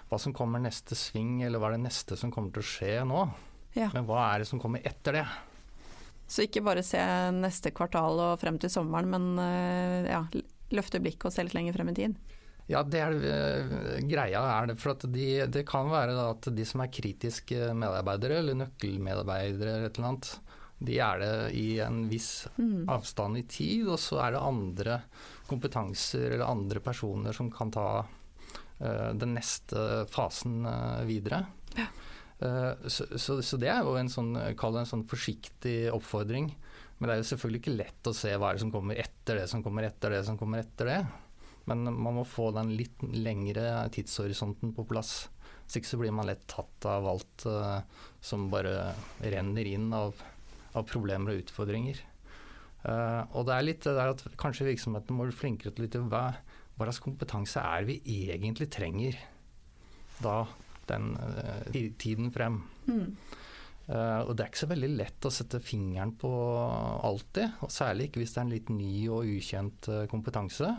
hva 0.10 0.17
som 0.22 0.34
kommer 0.34 0.63
neste 0.63 0.98
sving, 0.98 1.41
eller 1.46 1.62
hva 1.62 1.69
er 1.69 1.78
det 1.78 1.86
neste 1.86 2.17
som 2.17 2.32
kommer 2.34 2.56
til 2.56 2.63
å 2.63 2.72
skje 2.72 2.93
nå. 3.06 3.26
Ja. 3.78 3.89
Men 3.93 4.08
hva 4.08 4.30
er 4.32 4.41
det 4.41 4.50
som 4.50 4.62
kommer 4.62 4.82
etter 4.86 5.19
det? 5.19 5.26
Så 6.34 6.48
ikke 6.48 6.63
bare 6.65 6.82
se 6.86 7.02
neste 7.36 7.69
kvartal 7.76 8.17
og 8.17 8.39
frem 8.41 8.58
til 8.62 8.72
sommeren, 8.74 9.12
men 9.12 9.41
eh, 9.43 10.10
ja, 10.10 10.24
løfte 10.74 11.02
blikket 11.04 11.30
og 11.30 11.36
se 11.36 11.46
litt 11.46 11.54
lenger 11.54 11.76
frem 11.78 11.91
i 11.91 11.98
tid. 12.00 12.15
Ja, 12.72 12.80
det 12.88 13.02
er 13.04 13.13
uh, 13.19 13.98
greia. 14.08 14.39
er 14.39 14.72
det, 14.72 14.78
for 14.80 14.96
de, 15.04 15.28
Det 15.52 15.65
kan 15.67 15.91
være 15.91 16.15
at 16.30 16.48
de 16.56 16.65
som 16.65 16.82
er 16.82 16.91
kritiske 16.93 17.74
medarbeidere, 17.76 18.39
eller 18.39 18.58
nøkkelmedarbeidere 18.62 19.76
eller 19.76 19.91
et 19.91 20.00
eller 20.00 20.10
annet, 20.13 20.32
de 20.84 20.98
er 21.00 21.19
det 21.22 21.34
i 21.60 21.67
en 21.84 22.02
viss 22.12 22.48
mm. 22.58 22.89
avstand 22.91 23.39
i 23.39 23.46
tid, 23.48 23.88
og 23.91 24.00
så 24.02 24.24
er 24.24 24.34
det 24.36 24.43
andre 24.48 24.98
kompetanser 25.48 26.32
eller 26.32 26.48
andre 26.48 26.82
personer 26.84 27.36
som 27.36 27.52
kan 27.54 27.72
ta 27.72 27.88
uh, 28.04 29.12
den 29.19 29.36
neste 29.38 30.08
fasen 30.12 30.63
uh, 30.65 31.04
videre. 31.08 31.43
Ja. 31.78 31.91
Eh, 32.44 32.88
så, 32.88 33.08
så, 33.16 33.42
så, 33.42 33.60
det 33.62 33.70
er 33.72 33.84
jo 33.86 33.96
en 34.00 34.12
sånn, 34.12 34.34
kall 34.60 34.76
det 34.76 34.84
en 34.84 34.94
sånn 34.96 35.08
forsiktig 35.10 35.78
oppfordring. 35.94 36.52
Men 36.98 37.10
det 37.10 37.16
er 37.16 37.22
jo 37.22 37.30
selvfølgelig 37.34 37.62
ikke 37.64 37.78
lett 37.78 38.10
å 38.10 38.16
se 38.16 38.34
hva 38.36 38.50
er 38.50 38.58
det 38.58 38.64
som 38.64 38.74
kommer 38.74 39.00
etter 39.00 39.40
det 39.40 39.48
som 39.52 39.64
kommer 39.66 39.88
etter 39.88 40.14
det 40.14 40.24
som 40.28 40.40
kommer 40.40 40.64
etter 40.64 40.90
det. 40.90 41.00
Men 41.70 41.86
man 41.88 42.20
må 42.20 42.26
få 42.28 42.50
den 42.56 42.74
litt 42.76 43.04
lengre 43.16 43.86
tidshorisonten 43.96 44.74
på 44.76 44.86
plass. 44.88 45.30
Hvis 45.64 45.80
ikke 45.80 45.92
så 45.94 46.00
blir 46.02 46.16
man 46.16 46.28
lett 46.28 46.44
tatt 46.52 46.88
av 46.92 47.08
alt 47.08 47.46
uh, 47.48 47.80
som 48.20 48.50
bare 48.52 48.92
renner 49.24 49.70
inn 49.72 49.88
av, 49.96 50.20
av 50.76 50.84
problemer 50.90 51.32
og 51.32 51.46
utfordringer. 51.46 52.02
Uh, 52.84 53.24
og 53.32 53.48
det 53.48 53.56
er 53.56 53.68
litt 53.70 53.88
det 53.88 53.96
der 53.96 54.12
at 54.12 54.26
kanskje 54.40 54.68
virksomheten 54.68 55.16
må 55.16 55.30
bli 55.30 55.38
flinkere 55.40 55.72
til 55.72 56.02
å 56.02 56.10
hva, 56.12 56.26
hva 56.76 56.90
slags 56.90 57.00
kompetanse 57.06 57.64
er 57.64 57.88
vi 57.88 58.02
egentlig 58.28 58.68
trenger 58.76 59.16
da 60.20 60.42
den 60.89 61.13
uh, 61.17 61.89
tiden 62.00 62.32
frem. 62.34 62.62
Mm. 62.88 63.17
Uh, 63.88 64.22
og 64.24 64.34
det 64.34 64.46
er 64.46 64.52
ikke 64.52 64.63
så 64.63 64.72
veldig 64.72 64.89
lett 64.96 65.28
å 65.28 65.34
sette 65.34 65.60
fingeren 65.63 66.13
på 66.19 66.32
alltid, 67.04 67.60
og 67.65 67.74
særlig 67.74 68.10
ikke 68.10 68.24
hvis 68.24 68.36
det 68.36 68.41
er 68.41 68.48
en 68.48 68.56
litt 68.56 68.72
ny 68.74 68.96
og 69.12 69.30
ukjent 69.36 69.91
uh, 69.91 70.04
kompetanse. 70.12 70.72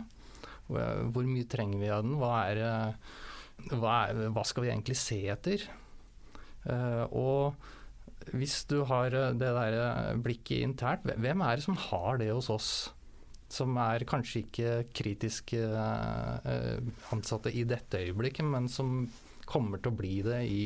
Hvor 0.65 1.27
mye 1.29 1.45
trenger 1.45 1.77
vi 1.77 1.91
av 1.93 2.01
den? 2.01 2.15
Hva, 2.17 2.31
er, 2.49 2.95
hva, 3.69 3.91
er, 4.07 4.31
hva 4.33 4.43
skal 4.49 4.65
vi 4.65 4.71
egentlig 4.73 4.97
se 4.97 5.21
etter? 5.29 5.67
og 7.13 7.53
hvis 8.33 8.63
du 8.65 8.79
har 8.89 9.13
det 9.13 9.51
der 9.53 9.75
blikket 10.17 10.63
internt, 10.65 11.03
hvem 11.05 11.43
er 11.45 11.59
det 11.59 11.65
som 11.67 11.77
har 11.77 12.17
det 12.17 12.31
hos 12.31 12.49
oss? 12.49 12.71
som 13.51 13.77
er 13.79 14.05
kanskje 14.09 14.43
ikke 14.43 14.71
kritiske 14.95 15.61
eh, 15.61 16.79
ansatte 17.13 17.53
i 17.53 17.65
dette 17.67 18.01
øyeblikket, 18.07 18.45
men 18.47 18.67
som 18.71 19.05
kommer 19.49 19.81
til 19.81 19.93
å 19.93 19.99
bli 19.99 20.17
det 20.25 20.41
i 20.49 20.65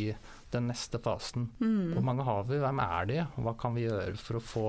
den 0.54 0.70
neste 0.72 1.02
fasen. 1.04 1.50
Mm. 1.60 1.94
Hvor 1.96 2.06
mange 2.06 2.26
har 2.28 2.44
vi, 2.50 2.60
hvem 2.62 2.82
er 2.84 3.10
de, 3.10 3.22
hva 3.44 3.54
kan 3.60 3.78
vi 3.78 3.86
gjøre 3.86 4.18
for 4.20 4.40
å 4.40 4.44
få, 4.44 4.66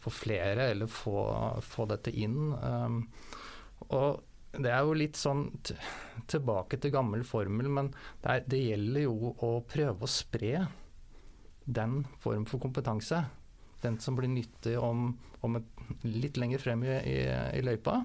få 0.00 0.12
flere, 0.14 0.70
eller 0.72 0.90
få, 0.90 1.24
få 1.66 1.86
dette 1.90 2.14
inn? 2.14 2.52
Um, 2.54 3.02
og 3.90 4.22
det 4.58 4.72
er 4.72 4.82
jo 4.82 4.96
litt 4.98 5.18
sånn 5.18 5.48
tilbake 6.30 6.80
til 6.82 6.94
gammel 6.94 7.24
formel, 7.26 7.70
men 7.70 7.92
det, 8.22 8.28
er, 8.30 8.46
det, 8.50 8.62
gjelder 8.70 9.06
jo 9.06 9.34
å 9.38 9.50
prøve 9.68 10.06
å 10.06 10.10
spre 10.10 10.54
den 11.70 12.00
form 12.22 12.46
for 12.50 12.62
kompetanse. 12.62 13.22
Den 13.80 14.00
som 14.02 14.16
blir 14.18 14.30
nyttig 14.32 14.74
om, 14.80 15.12
om 15.46 15.60
et, 15.60 15.84
litt 16.04 16.40
lenger 16.40 16.62
frem 16.62 16.82
i, 16.84 16.96
i, 17.12 17.20
i 17.58 17.62
løypa 17.64 18.00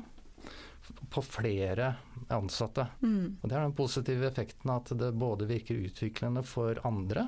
på 1.09 1.21
flere 1.21 1.93
ansatte. 2.33 2.87
Mm. 3.01 3.37
Og 3.41 3.49
Det 3.49 3.55
er 3.55 3.63
den 3.63 3.77
positive 3.77 4.27
effekten 4.29 4.71
at 4.73 4.91
det 4.97 5.13
både 5.17 5.47
virker 5.49 5.81
utviklende 5.87 6.43
for 6.45 6.79
andre, 6.87 7.27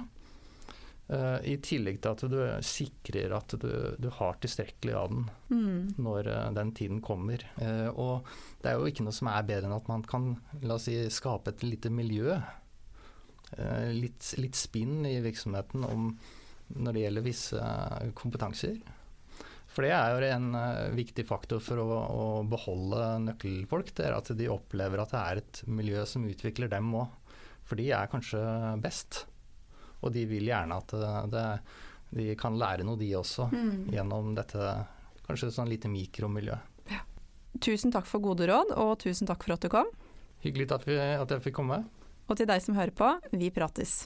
uh, 1.11 1.39
i 1.43 1.57
tillegg 1.63 2.01
til 2.01 2.13
at 2.13 2.25
du 2.31 2.39
sikrer 2.65 3.35
at 3.37 3.57
du, 3.61 3.69
du 3.97 4.09
har 4.19 4.39
tilstrekkelig 4.41 4.95
av 4.97 5.13
den 5.13 5.27
mm. 5.49 5.81
når 6.03 6.31
uh, 6.31 6.47
den 6.57 6.73
tiden 6.77 7.01
kommer. 7.05 7.43
Uh, 7.61 7.89
og 7.93 8.31
det 8.61 8.71
er 8.71 8.79
jo 8.79 8.91
ikke 8.91 9.07
noe 9.07 9.15
som 9.15 9.31
er 9.31 9.47
bedre 9.47 9.69
enn 9.69 9.77
at 9.77 9.91
man 9.91 10.05
kan 10.07 10.33
la 10.63 10.77
oss 10.77 10.89
si, 10.89 10.97
skape 11.13 11.53
et 11.53 11.67
lite 11.67 11.93
miljø. 11.93 12.39
litt, 13.95 14.33
litt 14.37 14.57
spinn 14.59 15.05
i 15.07 15.21
virksomheten 15.23 15.85
om 15.87 16.09
når 16.75 16.93
det 16.93 17.03
gjelder 17.05 17.23
visse 17.23 17.67
kompetanser. 18.19 18.75
For 19.67 19.85
det 19.85 19.93
er 19.93 20.13
jo 20.13 20.27
en 20.31 20.51
uh, 20.55 20.89
viktig 20.95 21.25
faktor 21.27 21.61
for 21.63 21.81
å, 21.83 21.87
å, 21.91 22.27
beholde 22.47 23.09
nøkkelfolk. 23.27 23.91
Det 23.97 24.07
er 24.07 24.15
at 24.17 24.31
de 24.37 24.49
opplever 24.51 25.03
at 25.03 25.13
det 25.13 25.23
er 25.23 25.41
et 25.41 25.61
miljø 25.69 26.05
som 26.09 26.25
utvikler 26.27 26.71
dem 26.71 26.93
òg. 26.97 27.35
For 27.67 27.79
de 27.79 27.89
er 27.91 28.09
kanskje 28.09 28.41
best. 28.81 29.25
Og 30.01 30.13
de 30.15 30.23
vil 30.29 30.47
gjerne 30.47 30.77
at 30.79 30.93
det, 30.95 31.13
det, 31.33 31.45
de 32.15 32.27
kan 32.39 32.57
lære 32.57 32.85
noe, 32.87 32.99
de 32.99 33.11
også, 33.19 33.49
mm. 33.51 33.89
gjennom 33.93 34.31
dette 34.37 34.71
kanskje 35.27 35.51
sånn 35.51 35.69
lite 35.69 35.91
mikromiljøet. 35.91 36.75
Ja. 36.93 37.03
Tusen 37.63 37.91
takk 37.91 38.07
for 38.07 38.23
gode 38.23 38.47
råd, 38.47 38.71
og 38.79 38.95
tusen 39.03 39.27
takk 39.27 39.43
for 39.43 39.57
at 39.57 39.65
du 39.65 39.71
kom. 39.73 39.89
Hyggelig 40.45 40.69
at, 40.71 40.85
vi, 40.87 40.95
at 40.95 41.33
jeg 41.33 41.43
fikk 41.49 41.57
komme. 41.59 41.81
Og 42.27 42.39
til 42.39 42.47
deg 42.47 42.63
som 42.63 42.77
hører 42.77 42.95
på, 42.95 43.09
vi 43.35 43.51
prates. 43.51 44.05